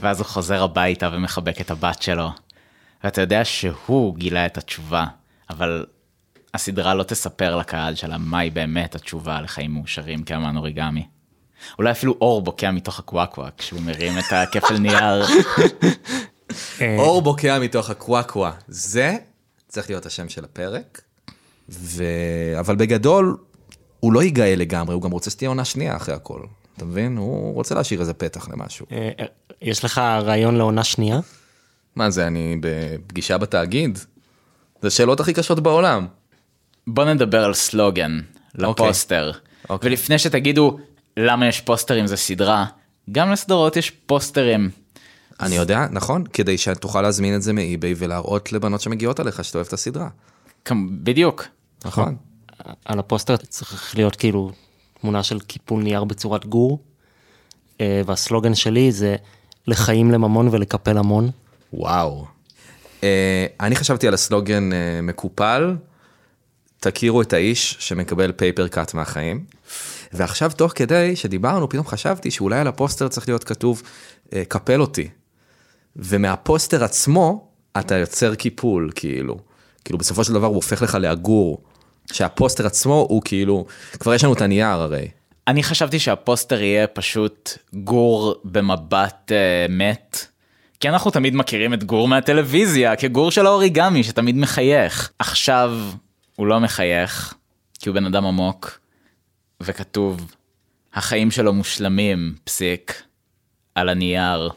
ואז 0.00 0.18
הוא 0.18 0.26
חוזר 0.26 0.62
הביתה 0.62 1.10
ומחבק 1.12 1.60
את 1.60 1.70
הבת 1.70 2.02
שלו. 2.02 2.30
ואתה 3.04 3.20
יודע 3.20 3.44
שהוא 3.44 4.16
גילה 4.16 4.46
את 4.46 4.58
התשובה, 4.58 5.04
אבל 5.50 5.86
הסדרה 6.54 6.94
לא 6.94 7.02
תספר 7.02 7.56
לקהל 7.56 7.94
שלה 7.94 8.18
מהי 8.18 8.50
באמת 8.50 8.94
התשובה 8.94 9.40
לחיים 9.40 9.70
מאושרים 9.70 10.22
כאמן 10.22 10.56
אוריגמי. 10.56 11.06
אולי 11.78 11.90
אפילו 11.90 12.16
אור 12.20 12.42
בוקע 12.42 12.70
מתוך 12.70 12.98
הקוואקווה 12.98 13.48
כשהוא 13.58 13.80
מרים 13.80 14.18
את 14.18 14.32
הכפל 14.32 14.78
נייר. 14.78 15.24
אה, 16.80 16.96
אור 16.98 17.22
בוקע 17.22 17.58
מתוך 17.58 17.90
הקוואקווה, 17.90 18.52
זה 18.68 19.16
צריך 19.68 19.90
להיות 19.90 20.06
השם 20.06 20.28
של 20.28 20.44
הפרק. 20.44 21.00
ו... 21.68 22.04
אבל 22.58 22.76
בגדול, 22.76 23.36
הוא 24.00 24.12
לא 24.12 24.22
ייגאה 24.22 24.56
לגמרי, 24.56 24.94
הוא 24.94 25.02
גם 25.02 25.10
רוצה 25.10 25.30
שתהיה 25.30 25.48
עונה 25.48 25.64
שנייה 25.64 25.96
אחרי 25.96 26.14
הכל. 26.14 26.40
אתה 26.76 26.84
מבין? 26.84 27.16
הוא 27.16 27.54
רוצה 27.54 27.74
להשאיר 27.74 28.00
איזה 28.00 28.14
פתח 28.14 28.48
למשהו. 28.48 28.86
אה, 28.92 29.10
אה, 29.20 29.26
יש 29.62 29.84
לך 29.84 29.98
רעיון 29.98 30.56
לעונה 30.56 30.84
שנייה? 30.84 31.20
מה 31.96 32.10
זה, 32.10 32.26
אני 32.26 32.56
בפגישה 32.60 33.38
בתאגיד? 33.38 33.98
זה 34.84 34.88
השאלות 34.88 35.20
הכי 35.20 35.32
קשות 35.32 35.60
בעולם. 35.60 36.06
בוא 36.86 37.04
נדבר 37.04 37.44
על 37.44 37.54
סלוגן, 37.54 38.20
לפוסטר. 38.54 39.32
אוקיי. 39.68 39.90
ולפני 39.90 40.18
שתגידו 40.18 40.78
למה 41.16 41.48
יש 41.48 41.60
פוסטרים 41.60 42.06
זה 42.06 42.16
סדרה, 42.16 42.64
גם 43.12 43.32
לסדרות 43.32 43.76
יש 43.76 43.90
פוסטרים. 43.90 44.70
אני 45.40 45.54
יודע, 45.54 45.86
נכון? 45.90 46.24
כדי 46.32 46.58
שתוכל 46.58 47.02
להזמין 47.02 47.34
את 47.34 47.42
זה 47.42 47.52
מאי-ביי 47.52 47.94
ולהראות 47.96 48.52
לבנות 48.52 48.80
שמגיעות 48.80 49.20
עליך 49.20 49.44
שאתה 49.44 49.58
אוהב 49.58 49.66
את 49.66 49.72
הסדרה. 49.72 50.08
בדיוק. 51.02 51.44
נכון. 51.84 52.16
על 52.84 52.98
הפוסטר 52.98 53.36
צריך 53.36 53.94
להיות 53.96 54.16
כאילו 54.16 54.52
תמונה 55.00 55.22
של 55.22 55.40
קיפול 55.40 55.82
נייר 55.82 56.04
בצורת 56.04 56.46
גור, 56.46 56.78
אה, 57.80 58.02
והסלוגן 58.06 58.54
שלי 58.54 58.92
זה 58.92 59.16
לחיים 59.66 60.10
לממון 60.10 60.48
ולקפל 60.50 60.98
המון. 60.98 61.30
וואו. 61.72 62.33
אה, 63.04 63.46
אני 63.66 63.76
חשבתי 63.76 64.08
על 64.08 64.14
הסלוגן 64.14 64.72
אה, 64.72 65.00
מקופל, 65.02 65.76
תכירו 66.80 67.22
את 67.22 67.32
האיש 67.32 67.76
שמקבל 67.78 68.32
paper 68.32 68.68
cut 68.68 68.94
מהחיים. 68.94 69.44
ועכשיו 70.12 70.50
תוך 70.56 70.72
כדי 70.74 71.16
שדיברנו 71.16 71.68
פתאום 71.68 71.86
חשבתי 71.86 72.30
שאולי 72.30 72.58
על 72.58 72.66
הפוסטר 72.66 73.08
צריך 73.08 73.28
להיות 73.28 73.44
כתוב 73.44 73.82
אה, 74.32 74.42
קפל 74.48 74.80
אותי. 74.80 75.08
ומהפוסטר 75.96 76.84
עצמו 76.84 77.48
אתה 77.78 77.94
יוצר 77.94 78.34
קיפול 78.34 78.90
כאילו. 78.94 79.38
כאילו 79.84 79.98
בסופו 79.98 80.24
של 80.24 80.32
דבר 80.32 80.46
הוא 80.46 80.56
הופך 80.56 80.82
לך 80.82 80.94
לעגור. 81.00 81.62
שהפוסטר 82.12 82.66
עצמו 82.66 83.06
הוא 83.08 83.22
כאילו, 83.24 83.66
כבר 84.00 84.14
יש 84.14 84.24
לנו 84.24 84.32
את 84.32 84.40
הנייר 84.40 84.66
הרי. 84.66 85.08
אני 85.48 85.62
חשבתי 85.62 85.98
שהפוסטר 85.98 86.62
יהיה 86.62 86.86
פשוט 86.86 87.58
גור 87.74 88.34
במבט 88.44 89.32
אה, 89.32 89.66
מת, 89.68 90.26
כי 90.84 90.88
אנחנו 90.88 91.10
תמיד 91.10 91.34
מכירים 91.36 91.74
את 91.74 91.84
גור 91.84 92.08
מהטלוויזיה 92.08 92.96
כגור 92.96 93.30
של 93.30 93.46
האוריגמי 93.46 94.04
שתמיד 94.04 94.36
מחייך. 94.36 95.10
עכשיו 95.18 95.78
הוא 96.36 96.46
לא 96.46 96.60
מחייך, 96.60 97.34
כי 97.78 97.88
הוא 97.88 97.94
בן 97.94 98.06
אדם 98.06 98.26
עמוק, 98.26 98.78
וכתוב, 99.60 100.34
החיים 100.94 101.30
שלו 101.30 101.52
מושלמים, 101.52 102.34
פסיק, 102.44 103.02
על 103.74 103.88
הנייר. 103.88 104.50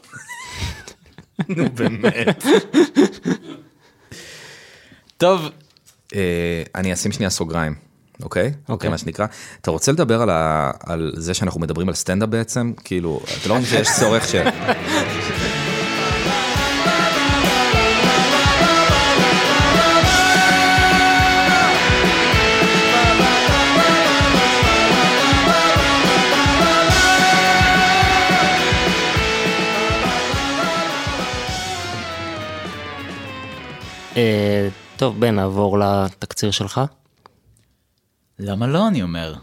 נו 1.56 1.70
באמת. 1.70 2.44
טוב, 5.16 5.50
אה, 6.14 6.62
אני 6.74 6.92
אשים 6.92 7.12
שנייה 7.12 7.30
סוגריים, 7.30 7.74
אוקיי? 8.22 8.52
אוקיי. 8.68 8.90
מה 8.90 8.98
שנקרא. 8.98 9.26
אתה 9.60 9.70
רוצה 9.70 9.92
לדבר 9.92 10.22
על, 10.22 10.30
ה... 10.30 10.70
על 10.80 11.12
זה 11.16 11.34
שאנחנו 11.34 11.60
מדברים 11.60 11.88
על 11.88 11.94
סטנדאפ 11.94 12.28
בעצם? 12.28 12.72
כאילו, 12.84 13.20
אתה 13.40 13.48
לא 13.48 13.54
חושב 13.54 13.66
שיש 13.66 13.88
צורך 14.00 14.28
ש... 14.28 14.34
טוב, 34.96 35.20
בן, 35.20 35.34
נעבור 35.34 35.78
לתקציר 35.78 36.50
שלך. 36.50 36.80
למה 38.38 38.66
לא, 38.66 38.88
אני 38.88 39.02
אומר. 39.02 39.34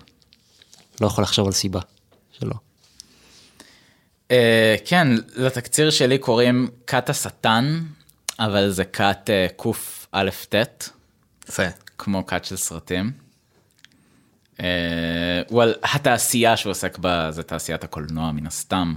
לא 1.01 1.07
יכול 1.07 1.23
לחשוב 1.23 1.47
על 1.47 1.53
סיבה 1.53 1.79
שלא. 2.31 2.53
Uh, 4.29 4.35
כן, 4.85 5.07
לתקציר 5.35 5.89
שלי 5.89 6.17
קוראים 6.17 6.67
כת 6.87 7.09
השטן, 7.09 7.83
אבל 8.39 8.69
זה 8.69 8.85
כת 8.85 9.29
uh, 9.29 9.53
קא"ט, 9.53 10.55
יפה. 11.49 11.63
כמו 11.97 12.25
כת 12.25 12.45
של 12.45 12.55
סרטים. 12.55 13.11
Uh, 14.57 14.61
well, 15.49 15.93
התעשייה 15.93 16.57
שהוא 16.57 16.71
עוסק 16.71 16.97
בה 16.97 17.31
זה 17.31 17.43
תעשיית 17.43 17.83
הקולנוע 17.83 18.31
מן 18.31 18.47
הסתם, 18.47 18.95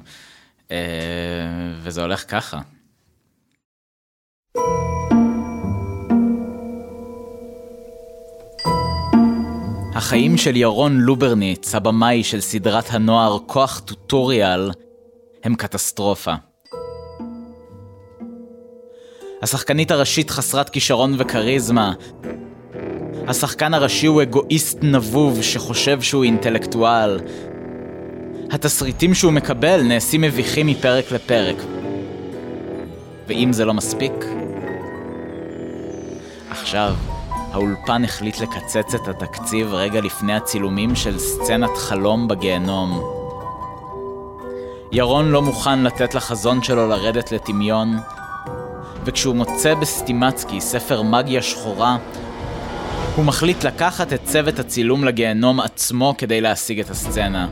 uh, 0.69 0.71
וזה 1.83 2.03
הולך 2.03 2.25
ככה. 2.31 2.61
החיים 9.99 10.37
של 10.37 10.57
ירון 10.57 11.01
לוברניץ, 11.01 11.75
הבמאי 11.75 12.25
של 12.25 12.41
סדרת 12.41 12.85
הנוער 12.91 13.39
כוח 13.47 13.79
טוטוריאל, 13.79 14.71
הם 15.45 15.55
קטסטרופה. 15.55 16.35
השחקנית 19.43 19.91
הראשית 19.91 20.31
חסרת 20.31 20.69
כישרון 20.69 21.15
וכריזמה. 21.19 21.93
השחקן 23.29 23.75
הראשי 23.75 24.07
הוא 24.07 24.23
אגואיסט 24.23 24.79
נבוב 24.83 25.43
שחושב 25.43 26.03
שהוא 26.03 26.25
אינטלקטואל. 26.25 27.21
התסריטים 28.51 29.15
שהוא 29.15 29.33
מקבל 29.33 29.83
נעשים 29.83 30.21
מביכים 30.21 30.67
מפרק 30.67 31.13
לפרק. 31.13 31.57
ואם 33.29 33.53
זה 33.53 33.65
לא 33.65 33.75
מספיק, 33.75 34.25
עכשיו, 36.51 36.95
האולפן 37.59 38.05
החליט 38.05 38.41
לקצץ 38.41 38.95
את 38.95 39.09
התקציב 39.09 39.75
רגע 39.75 40.01
לפני 40.01 40.35
הצילומים 40.35 40.95
של 40.95 41.19
סצנת 41.19 41.71
חלום 41.77 42.29
בגיהנום. 42.29 43.03
ירון 44.93 45.31
לא 45.31 45.43
מוכן 45.43 45.83
לתת 45.83 46.15
לחזון 46.15 46.63
שלו 46.63 46.89
לרדת 46.89 47.33
לטמיון, 47.33 47.97
וכשהוא 49.05 49.35
מוצא 49.37 49.75
בסטימצקי 49.75 50.61
ספר 50.61 51.03
מגיה 51.03 51.43
שחורה, 51.43 51.97
הוא 53.17 53.25
מחליט 53.25 53.65
לקחת 53.65 54.13
את 54.13 54.25
צוות 54.25 54.59
הצילום 54.59 55.05
לגיהנום 55.05 55.61
עצמו 55.61 56.15
כדי 56.19 56.41
להשיג 56.41 56.81
את 56.81 56.91
הסצנה. 56.91 57.49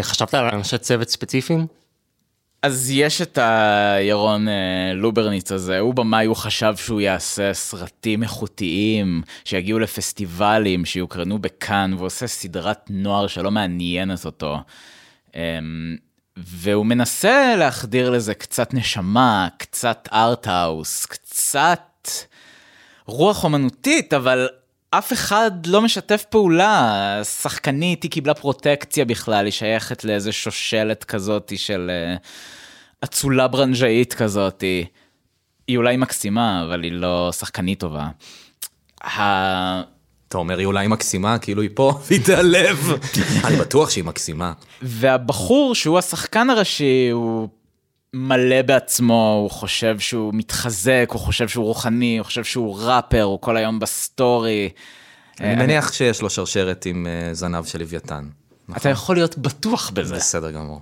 חשבת 0.00 0.34
על 0.34 0.48
אנשי 0.54 0.78
צוות 0.78 1.08
ספציפיים? 1.08 1.66
אז 2.62 2.90
יש 2.90 3.22
את 3.22 3.38
הירון 3.38 4.48
אה, 4.48 4.92
לוברניץ 4.94 5.52
הזה, 5.52 5.78
הוא 5.78 5.94
במאי, 5.94 6.26
הוא 6.26 6.36
חשב 6.36 6.76
שהוא 6.76 7.00
יעשה 7.00 7.54
סרטים 7.54 8.22
איכותיים, 8.22 9.22
שיגיעו 9.44 9.78
לפסטיבלים, 9.78 10.84
שיוקרנו 10.84 11.38
בכאן, 11.38 11.92
והוא 11.94 12.06
עושה 12.06 12.26
סדרת 12.26 12.78
נוער 12.90 13.26
שלא 13.26 13.50
מעניינת 13.50 14.24
אותו. 14.24 14.58
אמ, 15.34 15.96
והוא 16.36 16.86
מנסה 16.86 17.54
להחדיר 17.56 18.10
לזה 18.10 18.34
קצת 18.34 18.74
נשמה, 18.74 19.48
קצת 19.58 20.08
ארטהאוס, 20.12 21.06
קצת 21.06 22.08
רוח 23.06 23.44
אומנותית, 23.44 24.14
אבל 24.14 24.48
אף 24.90 25.12
אחד 25.12 25.50
לא 25.66 25.82
משתף 25.82 26.24
פעולה. 26.28 27.20
שחקנית, 27.24 28.02
היא 28.02 28.10
קיבלה 28.10 28.34
פרוטקציה 28.34 29.04
בכלל, 29.04 29.44
היא 29.44 29.52
שייכת 29.52 30.04
לאיזה 30.04 30.32
שושלת 30.32 31.04
כזאת 31.04 31.52
של 31.56 31.90
אה, 31.90 32.16
אצולה 33.04 33.48
ברנז'אית 33.48 34.14
כזאת. 34.14 34.64
היא 35.66 35.76
אולי 35.76 35.96
מקסימה, 35.96 36.64
אבל 36.64 36.82
היא 36.82 36.92
לא 36.92 37.30
שחקנית 37.32 37.80
טובה. 37.80 38.08
אתה 40.28 40.38
אומר, 40.38 40.58
היא 40.58 40.66
אולי 40.66 40.86
מקסימה, 40.88 41.38
כאילו 41.38 41.62
היא 41.62 41.70
פה, 41.74 41.92
והיא 42.06 42.24
תיעלב. 42.24 42.92
אני 43.44 43.56
בטוח 43.56 43.90
שהיא 43.90 44.04
מקסימה. 44.04 44.52
והבחור 44.82 45.74
שהוא 45.74 45.98
השחקן 45.98 46.50
הראשי, 46.50 47.08
הוא 47.12 47.48
מלא 48.14 48.62
בעצמו, 48.62 49.38
הוא 49.42 49.50
חושב 49.50 49.98
שהוא 49.98 50.34
מתחזק, 50.34 51.08
הוא 51.12 51.20
חושב 51.20 51.48
שהוא 51.48 51.64
רוחני, 51.64 52.18
הוא 52.18 52.24
חושב 52.24 52.44
שהוא 52.44 52.78
ראפר, 52.80 53.22
הוא 53.22 53.40
כל 53.40 53.56
היום 53.56 53.78
בסטורי. 53.78 54.68
אני 55.40 55.54
מניח 55.54 55.92
שיש 55.92 56.22
לו 56.22 56.30
שרשרת 56.30 56.86
עם 56.86 57.06
אה, 57.06 57.34
זנב 57.34 57.64
של 57.64 57.78
לוויתן. 57.78 58.24
אתה 58.76 58.88
יכול 58.88 59.16
להיות 59.16 59.38
בטוח 59.38 59.90
בזה. 59.90 60.14
בסדר 60.14 60.50
גמור. 60.50 60.80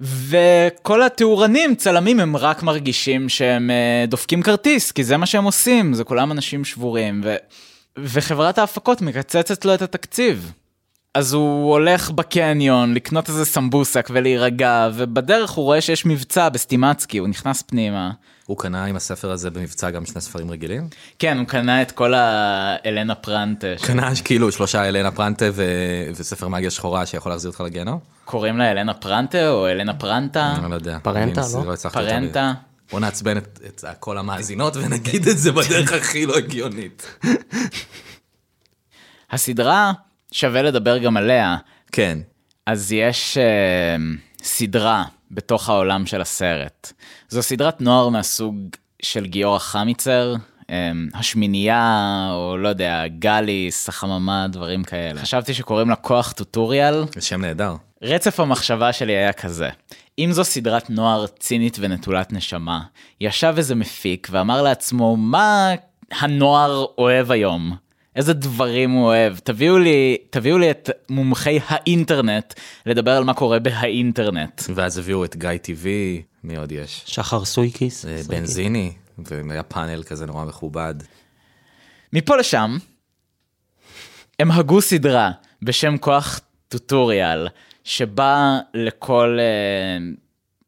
וכל 0.00 1.02
התאורנים, 1.02 1.74
צלמים, 1.74 2.20
הם 2.20 2.36
רק 2.36 2.62
מרגישים 2.62 3.28
שהם 3.28 3.70
אה, 3.70 4.04
דופקים 4.08 4.42
כרטיס, 4.42 4.92
כי 4.92 5.04
זה 5.04 5.16
מה 5.16 5.26
שהם 5.26 5.44
עושים, 5.44 5.94
זה 5.94 6.04
כולם 6.04 6.32
אנשים 6.32 6.64
שבורים, 6.64 7.20
ו... 7.24 7.36
וחברת 7.98 8.58
ההפקות 8.58 9.02
מקצצת 9.02 9.64
לו 9.64 9.74
את 9.74 9.82
התקציב. 9.82 10.52
אז 11.14 11.32
הוא 11.32 11.70
הולך 11.72 12.10
בקניון 12.10 12.94
לקנות 12.94 13.28
איזה 13.28 13.44
סמבוסק 13.44 14.08
ולהירגע, 14.12 14.88
ובדרך 14.94 15.50
הוא 15.50 15.64
רואה 15.64 15.80
שיש 15.80 16.06
מבצע 16.06 16.48
בסטימצקי, 16.48 17.18
הוא 17.18 17.28
נכנס 17.28 17.62
פנימה. 17.62 18.10
הוא 18.46 18.58
קנה 18.58 18.84
עם 18.84 18.96
הספר 18.96 19.30
הזה 19.30 19.50
במבצע 19.50 19.90
גם 19.90 20.06
שני 20.06 20.20
ספרים 20.20 20.50
רגילים? 20.50 20.88
כן, 21.18 21.38
הוא 21.38 21.46
קנה 21.46 21.82
את 21.82 21.92
כל 21.92 22.14
האלנה 22.14 23.14
פרנטה. 23.14 23.66
ש- 23.78 23.84
קנה 23.84 24.10
כאילו 24.24 24.52
שלושה 24.52 24.88
אלנה 24.88 25.10
פרנטה 25.10 25.44
ו... 25.52 25.64
וספר 26.16 26.48
מגיה 26.48 26.70
שחורה 26.70 27.06
שיכול 27.06 27.32
להחזיר 27.32 27.50
אותך 27.50 27.60
לגיהנום? 27.60 27.98
קוראים 28.24 28.58
לה 28.58 28.70
אלנה 28.70 28.94
פרנטה 28.94 29.48
או 29.50 29.68
אלנה 29.68 29.94
פרנטה? 29.94 30.54
אני 30.58 30.70
לא 30.70 30.74
יודע. 30.74 30.98
פרנטה, 31.02 31.40
לא? 31.54 31.60
מדי. 31.60 31.76
פרנטה? 31.92 32.52
בוא 32.90 33.00
נעצבן 33.00 33.36
את, 33.36 33.60
את 33.66 33.84
כל 34.00 34.18
המאזינות 34.18 34.76
ונגיד 34.76 35.28
את 35.28 35.38
זה 35.38 35.52
בדרך 35.52 35.92
הכי 35.92 36.26
לא 36.26 36.36
הגיונית. 36.36 37.18
הסדרה, 39.30 39.92
שווה 40.34 40.62
לדבר 40.62 40.98
גם 40.98 41.16
עליה. 41.16 41.56
כן. 41.92 42.18
אז 42.66 42.92
יש 42.92 43.38
uh, 43.38 44.42
סדרה 44.42 45.04
בתוך 45.30 45.68
העולם 45.68 46.06
של 46.06 46.20
הסרט. 46.20 46.92
זו 47.28 47.42
סדרת 47.42 47.80
נוער 47.80 48.08
מהסוג 48.08 48.56
של 49.02 49.26
גיורא 49.26 49.58
חמיצר, 49.58 50.34
um, 50.62 50.66
השמינייה, 51.14 52.28
או 52.32 52.56
לא 52.56 52.68
יודע, 52.68 53.06
גליס, 53.18 53.88
החממה, 53.88 54.46
דברים 54.48 54.84
כאלה. 54.84 55.20
חשבתי 55.20 55.54
שקוראים 55.54 55.90
לה 55.90 55.96
כוח 55.96 56.32
טוטוריאל. 56.32 57.04
זה 57.14 57.20
שם 57.20 57.40
נהדר. 57.40 57.74
רצף 58.02 58.40
המחשבה 58.40 58.92
שלי 58.92 59.12
היה 59.12 59.32
כזה, 59.32 59.68
אם 60.18 60.32
זו 60.32 60.44
סדרת 60.44 60.90
נוער 60.90 61.26
צינית 61.26 61.76
ונטולת 61.80 62.32
נשמה, 62.32 62.80
ישב 63.20 63.54
איזה 63.56 63.74
מפיק 63.74 64.28
ואמר 64.30 64.62
לעצמו, 64.62 65.16
מה 65.16 65.70
הנוער 66.20 66.84
אוהב 66.98 67.30
היום? 67.30 67.83
איזה 68.16 68.32
דברים 68.32 68.90
הוא 68.90 69.04
אוהב? 69.04 69.38
תביאו 69.38 69.78
לי, 69.78 70.16
תביאו 70.30 70.58
לי 70.58 70.70
את 70.70 70.90
מומחי 71.08 71.60
האינטרנט 71.66 72.54
לדבר 72.86 73.10
על 73.10 73.24
מה 73.24 73.34
קורה 73.34 73.58
בהאינטרנט. 73.58 74.62
ואז 74.74 74.98
הביאו 74.98 75.24
את 75.24 75.36
גיא 75.36 75.56
טיווי, 75.62 76.22
מי 76.44 76.56
עוד 76.56 76.72
יש? 76.72 77.02
שחר 77.06 77.44
סויקיס. 77.44 78.06
אה, 78.06 78.20
בנזיני, 78.28 78.92
והיה 79.18 79.62
פאנל 79.62 80.02
כזה 80.02 80.26
נורא 80.26 80.44
מכובד. 80.44 80.94
מפה 82.12 82.36
לשם, 82.36 82.78
הם 84.38 84.50
הגו 84.50 84.80
סדרה 84.80 85.30
בשם 85.62 85.98
כוח 85.98 86.40
טוטוריאל, 86.68 87.48
שבה 87.84 88.58
לכל 88.74 89.38
אה, 89.40 89.98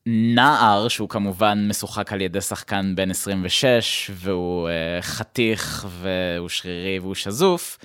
נער, 0.07 0.89
שהוא 0.89 1.09
כמובן 1.09 1.69
משוחק 1.69 2.13
על 2.13 2.21
ידי 2.21 2.41
שחקן 2.41 2.93
בן 2.97 3.11
26, 3.11 4.11
והוא 4.15 4.69
uh, 4.69 5.03
חתיך, 5.03 5.87
והוא 6.01 6.49
שרירי 6.49 6.99
והוא 6.99 7.15
שזוף, 7.15 7.79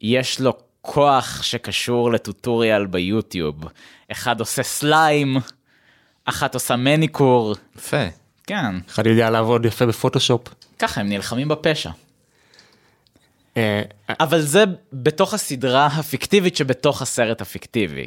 יש 0.00 0.40
לו 0.40 0.52
כוח 0.80 1.42
שקשור 1.42 2.12
לטוטוריאל 2.12 2.86
ביוטיוב. 2.86 3.64
אחד 4.12 4.40
עושה 4.40 4.62
סליים, 4.62 5.36
אחת 6.24 6.54
עושה 6.54 6.76
מניקור. 6.76 7.54
יפה. 7.76 8.06
כן, 8.46 8.78
אחד 8.88 9.06
יודע 9.06 9.30
לעבוד 9.30 9.64
יפה 9.66 9.86
בפוטושופ. 9.86 10.48
ככה 10.78 11.00
הם 11.00 11.08
נלחמים 11.08 11.48
בפשע. 11.48 11.90
אה, 13.56 13.82
אבל 14.08 14.40
זה 14.40 14.64
בתוך 14.92 15.34
הסדרה 15.34 15.86
הפיקטיבית 15.86 16.56
שבתוך 16.56 17.02
הסרט 17.02 17.40
הפיקטיבי. 17.40 18.06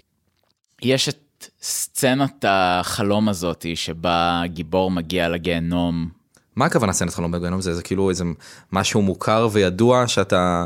יש 0.81 1.09
את 1.09 1.17
סצנת 1.61 2.45
החלום 2.47 3.29
הזאתי 3.29 3.75
שבה 3.75 4.41
גיבור 4.45 4.91
מגיע 4.91 5.29
לגיהנום. 5.29 6.09
מה 6.55 6.65
הכוונה 6.65 6.93
סצנת 6.93 7.13
חלום 7.13 7.31
בגיהנום? 7.31 7.61
זה, 7.61 7.75
זה 7.75 7.83
כאילו 7.83 8.09
איזה 8.09 8.23
משהו 8.73 9.01
מוכר 9.01 9.47
וידוע 9.51 10.07
שאתה... 10.07 10.65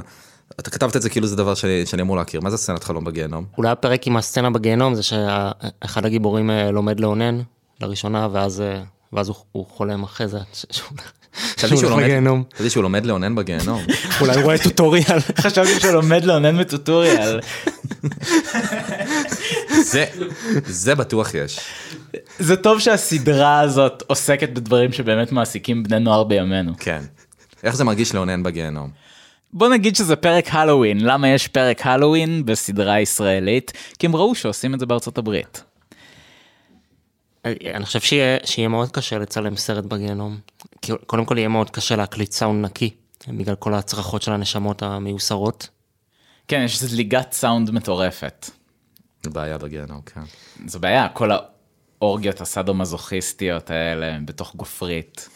אתה 0.59 0.69
כתבת 0.69 0.95
את 0.95 1.01
זה 1.01 1.09
כאילו 1.09 1.27
זה 1.27 1.35
דבר 1.35 1.53
שאני, 1.53 1.85
שאני 1.85 2.01
אמור 2.01 2.17
להכיר. 2.17 2.41
מה 2.41 2.49
זה 2.49 2.57
סצנת 2.57 2.83
חלום 2.83 3.03
בגיהנום? 3.03 3.45
אולי 3.57 3.69
הפרק 3.69 4.07
עם 4.07 4.17
הסצנה 4.17 4.49
בגיהנום 4.49 4.95
זה 4.95 5.03
שאחד 5.03 6.05
הגיבורים 6.05 6.49
אה, 6.49 6.71
לומד 6.71 6.99
לאונן 6.99 7.41
לראשונה 7.81 8.27
ואז 8.31 8.61
אה, 8.61 8.81
ואז 9.13 9.27
הוא, 9.27 9.35
הוא 9.51 9.65
חולם 9.69 10.03
אחרי 10.03 10.27
זה. 10.27 10.39
חשבתי 11.57 11.77
שהוא 11.77 11.89
לומד-. 11.89 12.43
חשבתי 12.53 12.69
שהוא 12.69 12.83
לומד 12.83 13.05
לאונן 13.05 13.35
בגיהנום. 13.35 13.81
אולי 14.21 14.35
הוא 14.35 14.43
רואה 14.43 14.57
טוטוריאל. 14.57 15.19
חשבתי 15.39 15.79
שהוא 15.79 15.91
לומד 15.91 16.25
לאונן 16.25 16.59
בטוטוריאל. 16.59 17.39
זה, 19.81 20.05
זה 20.65 20.95
בטוח 20.95 21.33
יש. 21.33 21.59
זה 22.39 22.55
טוב 22.55 22.79
שהסדרה 22.79 23.59
הזאת 23.59 24.03
עוסקת 24.07 24.49
בדברים 24.49 24.91
שבאמת 24.93 25.31
מעסיקים 25.31 25.83
בני 25.83 25.99
נוער 25.99 26.23
בימינו. 26.23 26.73
כן. 26.79 27.03
איך 27.63 27.75
זה 27.75 27.83
מרגיש 27.83 28.15
לאונן 28.15 28.43
בגיהנום? 28.43 28.89
בוא 29.53 29.69
נגיד 29.69 29.95
שזה 29.95 30.15
פרק 30.15 30.45
הלואוין. 30.51 31.01
למה 31.01 31.27
יש 31.27 31.47
פרק 31.47 31.85
הלואוין 31.85 32.45
בסדרה 32.45 32.99
ישראלית? 32.99 33.71
כי 33.99 34.07
הם 34.07 34.15
ראו 34.15 34.35
שעושים 34.35 34.73
את 34.73 34.79
זה 34.79 34.85
בארצות 34.85 35.17
הברית. 35.17 35.63
אני 37.45 37.85
חושב 37.85 37.99
שיהיה, 37.99 38.37
שיהיה 38.45 38.67
מאוד 38.67 38.91
קשה 38.91 39.17
לצלם 39.17 39.55
סרט 39.55 39.85
בגיהנום. 39.85 40.37
קודם 41.05 41.25
כל 41.25 41.37
יהיה 41.37 41.47
מאוד 41.47 41.69
קשה 41.69 41.95
להקליט 41.95 42.31
סאונד 42.31 42.65
נקי, 42.65 42.89
בגלל 43.27 43.55
כל 43.55 43.73
הצרחות 43.73 44.21
של 44.21 44.31
הנשמות 44.31 44.83
המיוסרות. 44.83 45.69
כן, 46.47 46.61
יש 46.65 46.79
זליגת 46.79 47.31
סאונד 47.31 47.71
מטורפת. 47.71 48.49
בעיה 49.29 49.57
בגיהנום, 49.57 50.01
כן. 50.01 50.21
זו 50.67 50.79
בעיה, 50.79 51.09
כל 51.09 51.29
האורגיות 52.01 52.41
הסאדו-מזוכיסטיות 52.41 53.69
האלה 53.69 54.17
בתוך 54.25 54.55
גופרית. 54.55 55.29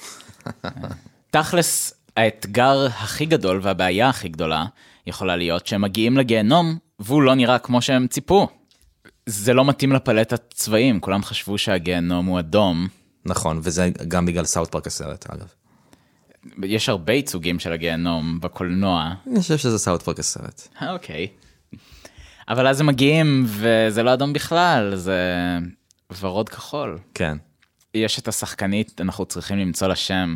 תכלס, 1.32 1.94
האתגר 2.18 2.86
הכי 2.86 3.26
גדול 3.26 3.60
והבעיה 3.64 4.10
הכי 4.10 4.30
גדולה 4.30 4.66
יכולה 5.08 5.36
להיות 5.36 5.68
שהם 5.68 5.82
מגיעים 5.82 6.18
לגיהנום 6.18 6.78
והוא 7.00 7.22
לא 7.22 7.36
נראה 7.36 7.60
כמו 7.60 7.82
שהם 7.82 8.08
ציפו. 8.08 8.48
זה 9.26 9.54
לא 9.54 9.66
מתאים 9.66 9.92
לפלטת 9.92 10.54
צבעים, 10.54 11.00
כולם 11.00 11.24
חשבו 11.24 11.58
שהגיהנום 11.58 12.26
הוא 12.26 12.40
אדום. 12.40 12.88
נכון, 13.26 13.60
וזה 13.64 13.90
גם 14.08 14.26
בגלל 14.26 14.46
סאוט 14.46 14.72
פארק 14.72 14.88
הסרט, 14.88 15.30
אגב. 15.30 15.48
יש 16.64 16.90
הרבה 16.90 17.14
ייצוגים 17.14 17.60
של 17.60 17.72
הגיהנום 17.74 18.40
בקולנוע. 18.40 19.14
אני 19.28 19.40
חושב 19.40 19.58
שזה 19.58 19.80
סאוט 19.80 20.02
פארק 20.02 20.20
הסרט. 20.20 20.68
אה, 20.82 20.94
אוקיי. 20.94 21.28
אבל 22.50 22.68
אז 22.68 22.82
הם 22.82 22.88
מגיעים 22.88 23.46
וזה 23.48 24.04
לא 24.04 24.14
אדום 24.14 24.34
בכלל, 24.34 24.96
זה 24.96 25.22
ורוד 26.20 26.50
כחול. 26.50 27.00
כן. 27.14 27.38
יש 27.94 28.20
את 28.20 28.28
השחקנית, 28.28 29.02
אנחנו 29.02 29.26
צריכים 29.26 29.58
למצוא 29.58 29.88
לה 29.88 29.96
שם. 29.96 30.36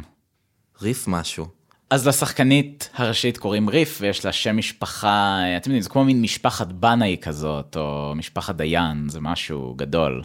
ריף 0.82 1.08
משהו. 1.08 1.45
אז 1.89 2.08
לשחקנית 2.08 2.89
הראשית 2.93 3.38
קוראים 3.38 3.69
ריף 3.69 3.97
ויש 4.02 4.26
לה 4.26 4.32
שם 4.32 4.58
משפחה, 4.58 5.39
אתם 5.58 5.69
יודעים, 5.69 5.82
זה 5.82 5.89
כמו 5.89 6.06
מין 6.06 6.21
משפחת 6.21 6.67
בנאי 6.67 7.17
כזאת, 7.21 7.78
או 7.78 8.13
משפחת 8.15 8.56
דיין, 8.56 9.10
זה 9.10 9.19
משהו 9.21 9.74
גדול, 9.78 10.24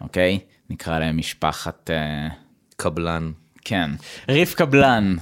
אוקיי? 0.00 0.38
נקרא 0.70 0.98
להם 0.98 1.16
משפחת, 1.16 1.90
אה, 1.90 2.28
קבלן. 2.76 3.32
כן, 3.64 3.90
ריף 4.28 4.54
קבלן. 4.54 5.16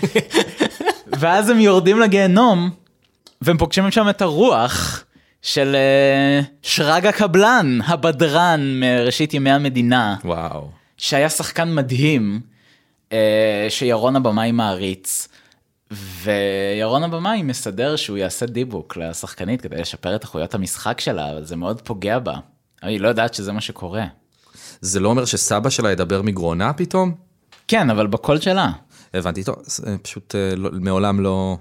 ואז 1.20 1.50
הם 1.50 1.58
יורדים 1.58 2.00
לגיהנום, 2.00 2.70
והם 3.42 3.58
פוגשים 3.58 3.90
שם 3.90 4.08
את 4.08 4.22
הרוח 4.22 5.04
של 5.42 5.76
אה, 5.76 6.40
שרג 6.62 7.06
הקבלן, 7.06 7.78
הבדרן 7.86 8.60
מראשית 8.80 9.34
ימי 9.34 9.50
המדינה. 9.50 10.16
וואו. 10.24 10.68
שהיה 10.96 11.28
שחקן 11.28 11.74
מדהים, 11.74 12.40
אה, 13.12 13.66
שירון 13.68 14.16
הבמאי 14.16 14.52
מעריץ, 14.52 15.28
וירון 15.90 17.02
הבמאי 17.02 17.42
מסדר 17.42 17.96
שהוא 17.96 18.16
יעשה 18.16 18.46
דיבוק 18.46 18.96
לשחקנית 18.96 19.60
כדי 19.60 19.76
לשפר 19.76 20.16
את 20.16 20.22
איכויות 20.22 20.54
המשחק 20.54 21.00
שלה, 21.00 21.32
אבל 21.32 21.44
זה 21.44 21.56
מאוד 21.56 21.80
פוגע 21.80 22.18
בה. 22.18 22.34
היא 22.82 23.00
לא 23.00 23.08
יודעת 23.08 23.34
שזה 23.34 23.52
מה 23.52 23.60
שקורה. 23.60 24.04
זה 24.80 25.00
לא 25.00 25.08
אומר 25.08 25.24
שסבא 25.24 25.70
שלה 25.70 25.92
ידבר 25.92 26.22
מגרונה 26.22 26.72
פתאום? 26.72 27.14
כן, 27.68 27.90
אבל 27.90 28.06
בקול 28.06 28.40
שלה. 28.40 28.72
הבנתי, 29.14 29.44
טוב, 29.44 29.56
פשוט 30.02 30.34
אה, 30.34 30.56
לא, 30.56 30.70
מעולם 30.72 31.20
לא, 31.20 31.56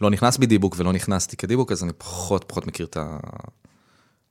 לא 0.00 0.10
נכנס 0.10 0.36
בי 0.36 0.46
דיבוק 0.46 0.76
ולא 0.78 0.92
נכנסתי 0.92 1.36
כדיבוק, 1.36 1.72
אז 1.72 1.84
אני 1.84 1.92
פחות 1.92 2.44
פחות 2.46 2.66
מכיר 2.66 2.86
את, 2.86 2.96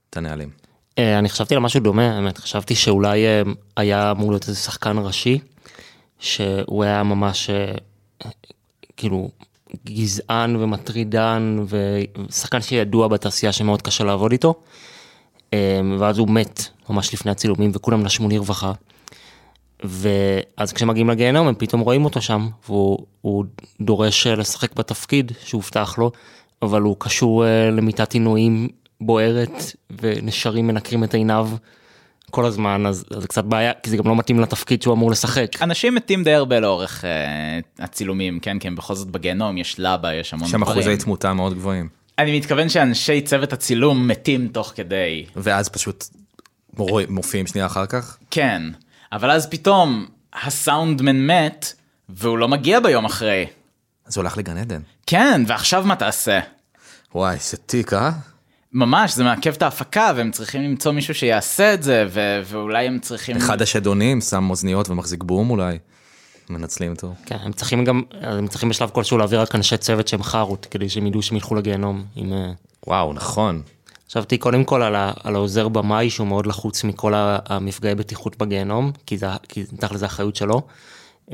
את 0.09 0.17
הנהלים. 0.17 0.49
אה, 0.97 1.19
אני 1.19 1.29
חשבתי 1.29 1.55
על 1.55 1.59
משהו 1.59 1.79
דומה, 1.79 2.15
האמת, 2.15 2.37
חשבתי 2.37 2.75
שאולי 2.75 3.25
אה, 3.25 3.41
היה 3.77 4.11
אמור 4.11 4.31
להיות 4.31 4.47
איזה 4.47 4.59
שחקן 4.59 4.97
ראשי, 4.97 5.39
שהוא 6.19 6.83
היה 6.83 7.03
ממש 7.03 7.49
אה, 7.49 7.75
כאילו 8.97 9.29
גזען 9.85 10.55
ומטרידן 10.55 11.57
ושחקן 11.67 12.61
שידוע 12.61 13.07
בתעשייה 13.07 13.51
שמאוד 13.51 13.81
קשה 13.81 14.03
לעבוד 14.03 14.31
איתו. 14.31 14.55
ואז 15.99 16.17
הוא 16.17 16.29
מת 16.29 16.63
ממש 16.89 17.13
לפני 17.13 17.31
הצילומים 17.31 17.71
וכולם 17.73 18.03
נשמו 18.03 18.29
לרווחה. 18.29 18.73
ואז 19.83 20.73
כשמגיעים 20.73 21.09
לגיהנום 21.09 21.47
הם 21.47 21.55
פתאום 21.57 21.81
רואים 21.81 22.05
אותו 22.05 22.21
שם 22.21 22.49
והוא 22.67 23.05
הוא 23.21 23.45
דורש 23.81 24.27
אה, 24.27 24.35
לשחק 24.35 24.75
בתפקיד 24.75 25.31
שהובטח 25.43 25.97
לו 25.97 26.11
אבל 26.61 26.81
הוא 26.81 26.95
קשור 26.99 27.45
אה, 27.45 27.69
למיטת 27.71 28.13
עינויים 28.13 28.67
בוערת 29.01 29.75
ונשרים 30.01 30.67
מנקרים 30.67 31.03
את 31.03 31.13
עיניו 31.13 31.49
כל 32.31 32.45
הזמן 32.45 32.85
אז 32.85 33.05
אז 33.15 33.21
זה 33.21 33.27
קצת 33.27 33.43
בעיה 33.43 33.71
כי 33.83 33.89
זה 33.89 33.97
גם 33.97 34.07
לא 34.07 34.15
מתאים 34.15 34.39
לתפקיד 34.39 34.81
שהוא 34.81 34.93
אמור 34.93 35.11
לשחק. 35.11 35.61
אנשים 35.61 35.95
מתים 35.95 36.23
די 36.23 36.33
הרבה 36.33 36.59
לאורך 36.59 37.05
אה, 37.05 37.59
הצילומים, 37.79 38.39
כן? 38.39 38.59
כי 38.59 38.67
הם 38.67 38.75
בכל 38.75 38.95
זאת 38.95 39.07
בגיהנום, 39.07 39.57
יש 39.57 39.79
לבה, 39.79 40.13
יש 40.13 40.33
המון 40.33 40.45
יש 40.45 40.51
שם 40.51 40.61
דברים. 40.61 40.79
אחוזי 40.79 40.97
תמותה 40.97 41.33
מאוד 41.33 41.53
גבוהים. 41.53 41.89
אני 42.19 42.37
מתכוון 42.37 42.69
שאנשי 42.69 43.21
צוות 43.21 43.53
הצילום 43.53 44.07
מתים 44.07 44.47
תוך 44.47 44.73
כדי. 44.75 45.25
ואז 45.35 45.69
פשוט 45.69 46.05
מופיעים 47.09 47.47
שנייה 47.47 47.65
אחר 47.65 47.85
כך? 47.85 48.17
כן, 48.31 48.61
אבל 49.13 49.31
אז 49.31 49.49
פתאום 49.49 50.05
הסאונדמן 50.33 51.27
מת, 51.27 51.73
והוא 52.09 52.37
לא 52.37 52.47
מגיע 52.47 52.79
ביום 52.79 53.05
אחרי. 53.05 53.45
אז 54.05 54.17
הוא 54.17 54.23
הלך 54.23 54.37
לגן 54.37 54.57
עדן. 54.57 54.81
כן, 55.07 55.43
ועכשיו 55.47 55.83
מה 55.83 55.95
תעשה? 55.95 56.39
וואי, 57.15 57.37
זה 57.41 57.57
תיק, 57.57 57.93
אה? 57.93 58.11
ממש, 58.73 59.13
זה 59.13 59.23
מעכב 59.23 59.53
את 59.53 59.61
ההפקה, 59.61 60.11
והם 60.15 60.31
צריכים 60.31 60.61
למצוא 60.61 60.91
מישהו 60.91 61.15
שיעשה 61.15 61.73
את 61.73 61.83
זה, 61.83 62.05
ו- 62.09 62.41
ואולי 62.45 62.87
הם 62.87 62.99
צריכים... 62.99 63.37
אחד 63.37 63.61
השדונים 63.61 64.21
שם 64.21 64.49
אוזניות 64.49 64.89
ומחזיק 64.89 65.23
בום 65.23 65.49
אולי. 65.49 65.77
מנצלים 66.49 66.91
אותו. 66.91 67.13
כן, 67.25 67.37
הם 67.41 67.53
צריכים 67.53 67.85
גם 67.85 68.01
הם 68.21 68.47
צריכים 68.47 68.69
בשלב 68.69 68.89
כלשהו 68.89 69.17
להעביר 69.17 69.41
רק 69.41 69.55
אנשי 69.55 69.77
צוות 69.77 70.07
שהם 70.07 70.23
חארות 70.23 70.67
כדי 70.71 70.89
שהם 70.89 71.07
ידעו 71.07 71.21
שהם 71.21 71.37
ילכו 71.37 71.55
לגיהנום. 71.55 72.05
עם, 72.15 72.33
אה, 72.33 72.51
וואו, 72.87 73.13
נכון. 73.13 73.61
חשבתי 74.13 74.37
קודם 74.37 74.63
כל 74.63 74.81
על, 74.81 74.95
ה, 74.95 75.11
על 75.23 75.35
העוזר 75.35 75.67
במאי 75.67 76.09
שהוא 76.09 76.27
מאוד 76.27 76.47
לחוץ 76.47 76.83
מכל 76.83 77.13
המפגעי 77.15 77.95
בטיחות 77.95 78.37
בגיהנום 78.37 78.91
כי 79.05 79.17
זה 79.17 79.27
כי 79.49 79.63
תכל'ס 79.63 79.99
זה 79.99 80.05
אחריות 80.05 80.35
שלו. 80.35 80.61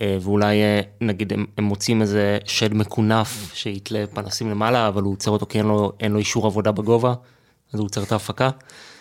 אה, 0.02 0.18
ואולי 0.22 0.62
אה, 0.62 0.82
נגיד 1.02 1.34
הם, 1.34 1.46
הם 1.58 1.63
מוצאים 1.63 2.02
איזה 2.02 2.38
שד 2.46 2.74
מקונף 2.74 3.52
שיתלה 3.54 4.04
פנסים 4.13 4.50
למעלה 4.50 4.88
אבל 4.88 5.02
הוא 5.02 5.13
עוצר 5.13 5.32
אותו 5.32 5.46
כי 5.46 5.58
אין 5.58 5.65
לו, 5.65 5.92
אין 6.00 6.12
לו 6.12 6.20
אישור 6.20 6.46
עבודה 6.46 6.72
בגובה 6.72 7.13
אז 7.74 7.80
הוא 7.80 7.86
עוצר 7.86 8.04
את 8.04 8.12
ההפקה. 8.12 8.50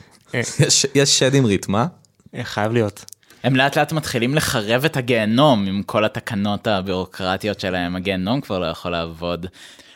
יש, 0.35 0.87
יש 0.95 1.19
שד 1.19 1.35
עם 1.35 1.45
ריתמה? 1.45 1.87
אה, 2.35 2.45
חייב 2.45 2.73
להיות. 2.73 3.05
הם 3.43 3.57
לאט 3.57 3.79
לאט 3.79 3.93
מתחילים 3.93 4.35
לחרב 4.35 4.85
את 4.85 4.97
הגיהנום 4.97 5.67
עם 5.67 5.83
כל 5.83 6.05
התקנות 6.05 6.67
הבירוקרטיות 6.67 7.61
שלהם, 7.61 7.97
הגיהנום 7.97 8.41
כבר 8.41 8.59
לא 8.59 8.67
יכול 8.67 8.91
לעבוד. 8.91 9.47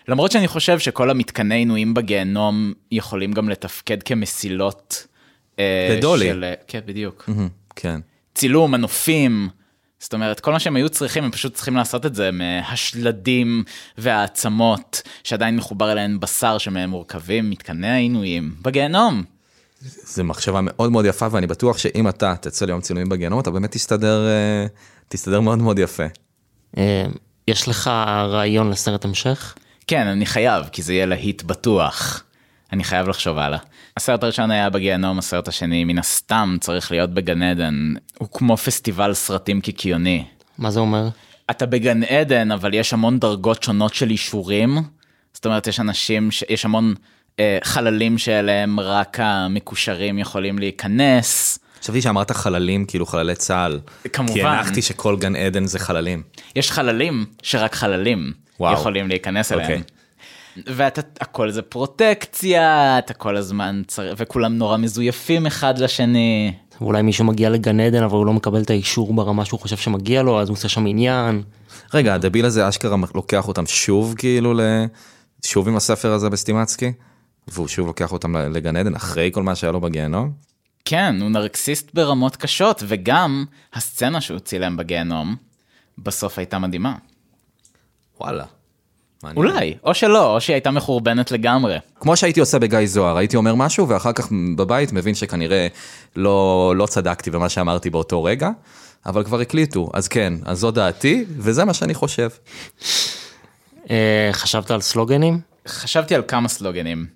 למרות 0.09 0.33
שאני 0.33 0.49
חושב 0.49 0.79
שכל 0.79 1.11
המתקני 1.11 1.55
עינויים 1.55 1.95
בגיהנום 1.95 2.73
יכולים 2.93 3.33
גם 3.33 3.49
לתפקד 3.49 4.03
כמסילות. 4.03 5.07
אה, 5.59 5.95
לדולי. 5.99 6.27
של- 6.27 6.53
כן, 6.67 6.81
בדיוק. 6.87 7.31
כן. 7.77 8.01
צילום, 8.35 8.71
מנופים. 8.71 9.49
זאת 9.99 10.15
אומרת, 10.15 10.41
כל 10.41 10.53
מה 10.53 10.61
שהם 10.61 10.77
היו 10.77 10.89
צריכים, 10.89 11.25
הם 11.25 11.31
פשוט 11.31 11.55
צריכים 11.55 11.77
לעשות 11.77 12.07
את 12.07 12.15
זה 12.15 12.31
מהשלדים 12.33 13.65
והעצמות, 13.99 15.03
שעדיין 15.25 15.57
מחובר 15.57 15.93
אליהן 15.93 16.21
בשר 16.21 16.59
שמהם 16.59 16.91
מורכבים 16.91 17.51
מתקני 17.51 17.89
העינויים 17.89 18.55
בגיהנום. 18.63 19.23
זו 20.05 20.25
מחשבה 20.25 20.61
מאוד 20.63 20.93
מאוד 20.93 21.05
יפה, 21.05 21.27
ואני 21.31 21.47
בטוח 21.47 21.79
שאם 21.79 22.09
אתה 22.09 22.35
תצא 22.41 22.67
ליום 22.67 22.81
צילומים 22.81 23.09
בגיהנום, 23.09 23.41
אתה 23.41 23.51
באמת 23.51 23.71
תסתדר, 23.73 24.27
אה, 24.29 24.67
תסתדר 25.09 25.41
מאוד 25.41 25.59
מאוד 25.59 25.79
יפה. 25.79 26.03
אה, 26.79 27.05
יש 27.49 27.69
לך 27.69 27.87
רעיון 28.29 28.71
לסרט 28.71 29.05
המשך? 29.05 29.55
כן, 29.87 30.07
אני 30.07 30.27
חייב, 30.27 30.65
כי 30.73 30.83
זה 30.83 30.93
יהיה 30.95 31.07
להיט 31.07 31.43
בטוח. 31.43 32.25
אני 32.73 32.85
חייב 32.85 33.09
לחשוב 33.09 33.39
הלאה. 33.39 33.59
הסרט 33.97 34.23
הראשון 34.23 34.51
היה 34.51 34.71
בגיהנום, 34.71 35.19
הסרט 35.19 35.49
השני 35.49 35.85
מן 35.85 35.99
הסתם 35.99 36.57
צריך 36.61 36.91
להיות 36.91 37.11
בגן 37.11 37.43
עדן. 37.43 37.95
הוא 38.19 38.29
כמו 38.33 38.57
פסטיבל 38.57 39.15
סרטים 39.15 39.61
קיקיוני. 39.61 40.25
מה 40.59 40.71
זה 40.71 40.81
אומר? 40.81 41.09
אתה 41.51 41.67
בגן 41.67 42.03
עדן, 42.03 42.51
אבל 42.51 42.75
יש 42.75 42.93
המון 42.93 43.19
דרגות 43.19 43.63
שונות 43.63 43.95
של 43.95 44.11
אישורים. 44.11 44.79
זאת 45.35 45.47
אומרת, 45.47 45.67
יש 45.67 45.81
אנשים, 45.81 46.31
ש... 46.31 46.45
יש 46.49 46.65
המון 46.65 46.95
אה, 47.41 47.59
חללים 47.65 48.19
שאליהם 48.19 48.81
רק 48.81 49.17
המקושרים 49.21 50.19
יכולים 50.19 50.59
להיכנס. 50.59 51.59
חשבתי 51.83 52.03
שאמרת 52.03 52.31
חללים, 52.31 52.85
כאילו 52.85 53.07
חללי 53.07 53.35
צה"ל. 53.35 53.81
כמובן. 54.13 54.35
כי 54.35 54.43
הנחתי 54.43 54.83
שכל 54.83 55.17
גן 55.17 55.37
עדן 55.37 55.67
זה 55.67 55.79
חללים. 55.79 56.23
יש 56.57 56.71
חללים 56.71 57.25
שרק 57.43 57.75
חללים 57.75 58.33
וואו. 58.63 58.73
יכולים 58.73 59.09
להיכנס 59.09 59.53
אליהם. 59.53 59.71
אוקיי. 59.71 59.83
ואתה, 60.67 61.01
הכל 61.21 61.51
זה 61.51 61.63
פרוטקציה, 61.63 62.99
אתה 62.99 63.15
כל 63.15 63.37
הזמן 63.37 63.83
צריך, 63.87 64.15
וכולם 64.17 64.59
נורא 64.59 64.77
מזויפים 64.77 65.47
אחד 65.47 65.79
לשני. 65.79 66.55
אולי 66.81 67.03
מישהו 67.03 67.25
מגיע 67.25 67.51
לגן 67.51 67.81
עדן 67.81 68.03
אבל 68.03 68.17
הוא 68.17 68.27
לא 68.27 68.33
מקבל 68.33 68.63
את 68.63 68.71
האישור 68.71 69.15
ברמה 69.15 69.45
שהוא 69.45 69.61
חושב 69.61 69.77
שמגיע 69.77 70.23
לו 70.23 70.41
אז 70.41 70.49
הוא 70.49 70.55
עושה 70.55 70.69
שם 70.69 70.87
עניין. 70.87 71.43
רגע, 71.95 72.15
הדביל 72.15 72.45
הזה 72.45 72.69
אשכרה 72.69 72.97
לוקח 73.15 73.49
אותם 73.49 73.67
שוב, 73.67 74.15
כאילו, 74.19 74.55
ל... 74.55 74.61
שוב 75.45 75.69
עם 75.69 75.77
הספר 75.77 76.13
הזה 76.13 76.31
בסטימצקי? 76.31 76.93
והוא 77.49 77.69
שוב 77.69 77.87
לוקח 77.87 78.13
אותם 78.13 78.37
לגן 78.37 78.77
עדן 78.77 78.95
אחרי 78.95 79.31
כל 79.33 79.43
מה 79.43 79.55
שהיה 79.55 79.73
לו 79.73 79.81
בגיהנום? 79.81 80.33
כן, 80.85 81.17
הוא 81.21 81.31
נרקסיסט 81.31 81.91
ברמות 81.95 82.37
קשות, 82.37 82.83
וגם 82.87 83.45
הסצנה 83.75 84.21
שהוא 84.21 84.39
צילם 84.39 84.77
בגיהנום, 84.77 85.37
בסוף 85.99 86.39
הייתה 86.39 86.59
מדהימה. 86.59 86.95
וואלה. 88.23 88.45
מעניין. 89.23 89.47
אולי, 89.47 89.75
או 89.85 89.95
שלא, 89.95 90.35
או 90.35 90.41
שהיא 90.41 90.55
הייתה 90.55 90.71
מחורבנת 90.71 91.31
לגמרי. 91.31 91.79
כמו 92.01 92.17
שהייתי 92.17 92.41
עושה 92.41 92.59
בגיא 92.59 92.87
זוהר, 92.87 93.17
הייתי 93.17 93.37
אומר 93.37 93.55
משהו 93.55 93.89
ואחר 93.89 94.13
כך 94.13 94.29
בבית 94.57 94.93
מבין 94.93 95.15
שכנראה 95.15 95.67
לא, 96.17 96.73
לא 96.77 96.87
צדקתי 96.87 97.31
במה 97.31 97.49
שאמרתי 97.49 97.91
באותו 97.91 98.25
רגע, 98.25 98.51
אבל 99.07 99.25
כבר 99.25 99.41
הקליטו, 99.41 99.91
אז 99.95 100.09
כן, 100.09 100.35
אז 100.45 100.59
זו 100.59 100.71
דעתי, 100.71 101.25
וזה 101.39 101.65
מה 101.65 101.75
שאני 101.75 101.95
חושב. 101.95 102.29
אה, 103.91 104.31
חשבת 104.33 104.71
על 104.71 104.81
סלוגנים? 104.81 105.41
חשבתי 105.69 106.15
על 106.15 106.23
כמה 106.29 106.49
סלוגנים. 106.49 107.07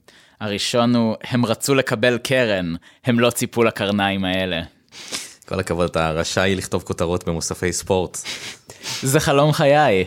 הראשון 0.40 0.96
הוא, 0.96 1.16
הם 1.22 1.46
רצו 1.46 1.74
לקבל 1.74 2.18
קרן, 2.18 2.74
הם 3.04 3.20
לא 3.20 3.30
ציפו 3.30 3.64
לקרניים 3.64 4.24
האלה. 4.24 4.62
כל 5.48 5.60
הכבוד, 5.60 5.90
אתה 5.90 6.10
רשאי 6.10 6.54
לכתוב 6.54 6.82
כותרות 6.82 7.28
במוספי 7.28 7.72
ספורט. 7.72 8.18
זה 9.02 9.20
חלום 9.20 9.52
חיי. 9.52 10.04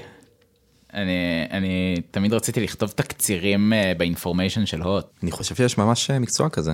אני, 0.94 1.48
אני 1.52 2.02
תמיד 2.12 2.34
רציתי 2.34 2.60
לכתוב 2.60 2.92
תקצירים 2.92 3.74
אה, 3.74 3.94
באינפורמיישן 3.98 4.66
של 4.66 4.82
הוט. 4.82 5.06
אני 5.24 5.32
חושב 5.32 5.56
שיש 5.56 5.78
ממש 5.78 6.10
אה, 6.10 6.20
מקצוע 6.20 6.50
כזה. 6.50 6.72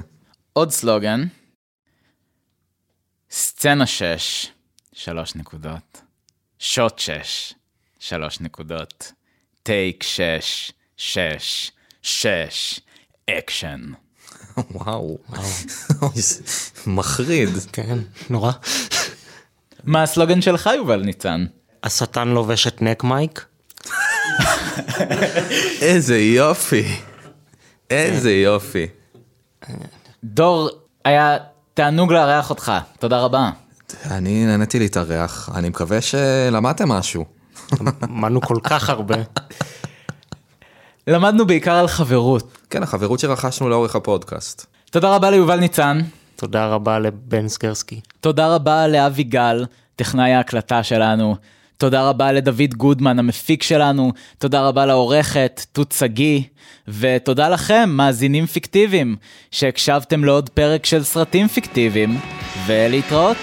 עוד 0.53 0.71
סלוגן, 0.71 1.23
סצנה 3.31 3.85
6, 3.85 4.47
שלוש 4.93 5.35
נקודות. 5.35 6.01
שוט 6.59 6.99
6, 6.99 7.53
שלוש 7.99 8.41
נקודות. 8.41 9.11
טייק 9.63 10.03
6, 10.03 10.71
6, 10.97 11.71
6, 12.01 12.79
אקשן. 13.29 13.81
וואו. 14.71 15.17
מחריד. 16.87 17.49
כן, 17.73 17.97
נורא. 18.29 18.51
מה 19.83 20.03
הסלוגן 20.03 20.41
שלך, 20.41 20.69
יובל 20.75 21.01
ניצן? 21.01 21.45
השטן 21.83 22.27
לובש 22.27 22.67
את 22.67 22.81
neck 22.81 23.03
mic? 23.03 23.45
איזה 25.81 26.19
יופי. 26.19 26.95
איזה 27.89 28.31
יופי. 28.33 28.87
דור, 30.23 30.69
היה 31.05 31.37
תענוג 31.73 32.13
לארח 32.13 32.49
אותך, 32.49 32.71
תודה 32.99 33.19
רבה. 33.19 33.49
אני 34.11 34.45
נהניתי 34.45 34.79
להתארח, 34.79 35.49
אני 35.55 35.69
מקווה 35.69 36.01
שלמדתם 36.01 36.89
משהו. 36.89 37.25
למדנו 38.01 38.41
כל 38.41 38.57
כך 38.63 38.89
הרבה. 38.89 39.15
למדנו 41.07 41.45
בעיקר 41.45 41.75
על 41.75 41.87
חברות. 41.87 42.57
כן, 42.69 42.83
החברות 42.83 43.19
שרכשנו 43.19 43.69
לאורך 43.69 43.95
הפודקאסט. 43.95 44.65
תודה 44.91 45.15
רבה 45.15 45.29
ליובל 45.29 45.59
ניצן, 45.59 46.01
תודה 46.35 46.67
רבה 46.67 46.99
לבן 46.99 47.47
סקרסקי. 47.47 48.01
תודה 48.19 48.55
רבה 48.55 48.87
לאבי 48.87 49.23
גל, 49.23 49.65
טכנאי 49.95 50.33
ההקלטה 50.33 50.83
שלנו. 50.83 51.35
תודה 51.77 52.09
רבה 52.09 52.31
לדוד 52.31 52.73
גודמן, 52.77 53.19
המפיק 53.19 53.63
שלנו. 53.63 54.11
תודה 54.37 54.67
רבה 54.67 54.85
לעורכת, 54.85 55.65
תות 55.71 55.91
שגיא. 55.91 56.41
ותודה 56.87 57.49
לכם, 57.49 57.89
מאזינים 57.89 58.45
פיקטיביים, 58.45 59.15
שהקשבתם 59.51 60.23
לעוד 60.23 60.49
פרק 60.49 60.85
של 60.85 61.03
סרטים 61.03 61.47
פיקטיביים. 61.47 62.19
ולהתראות. 62.67 63.37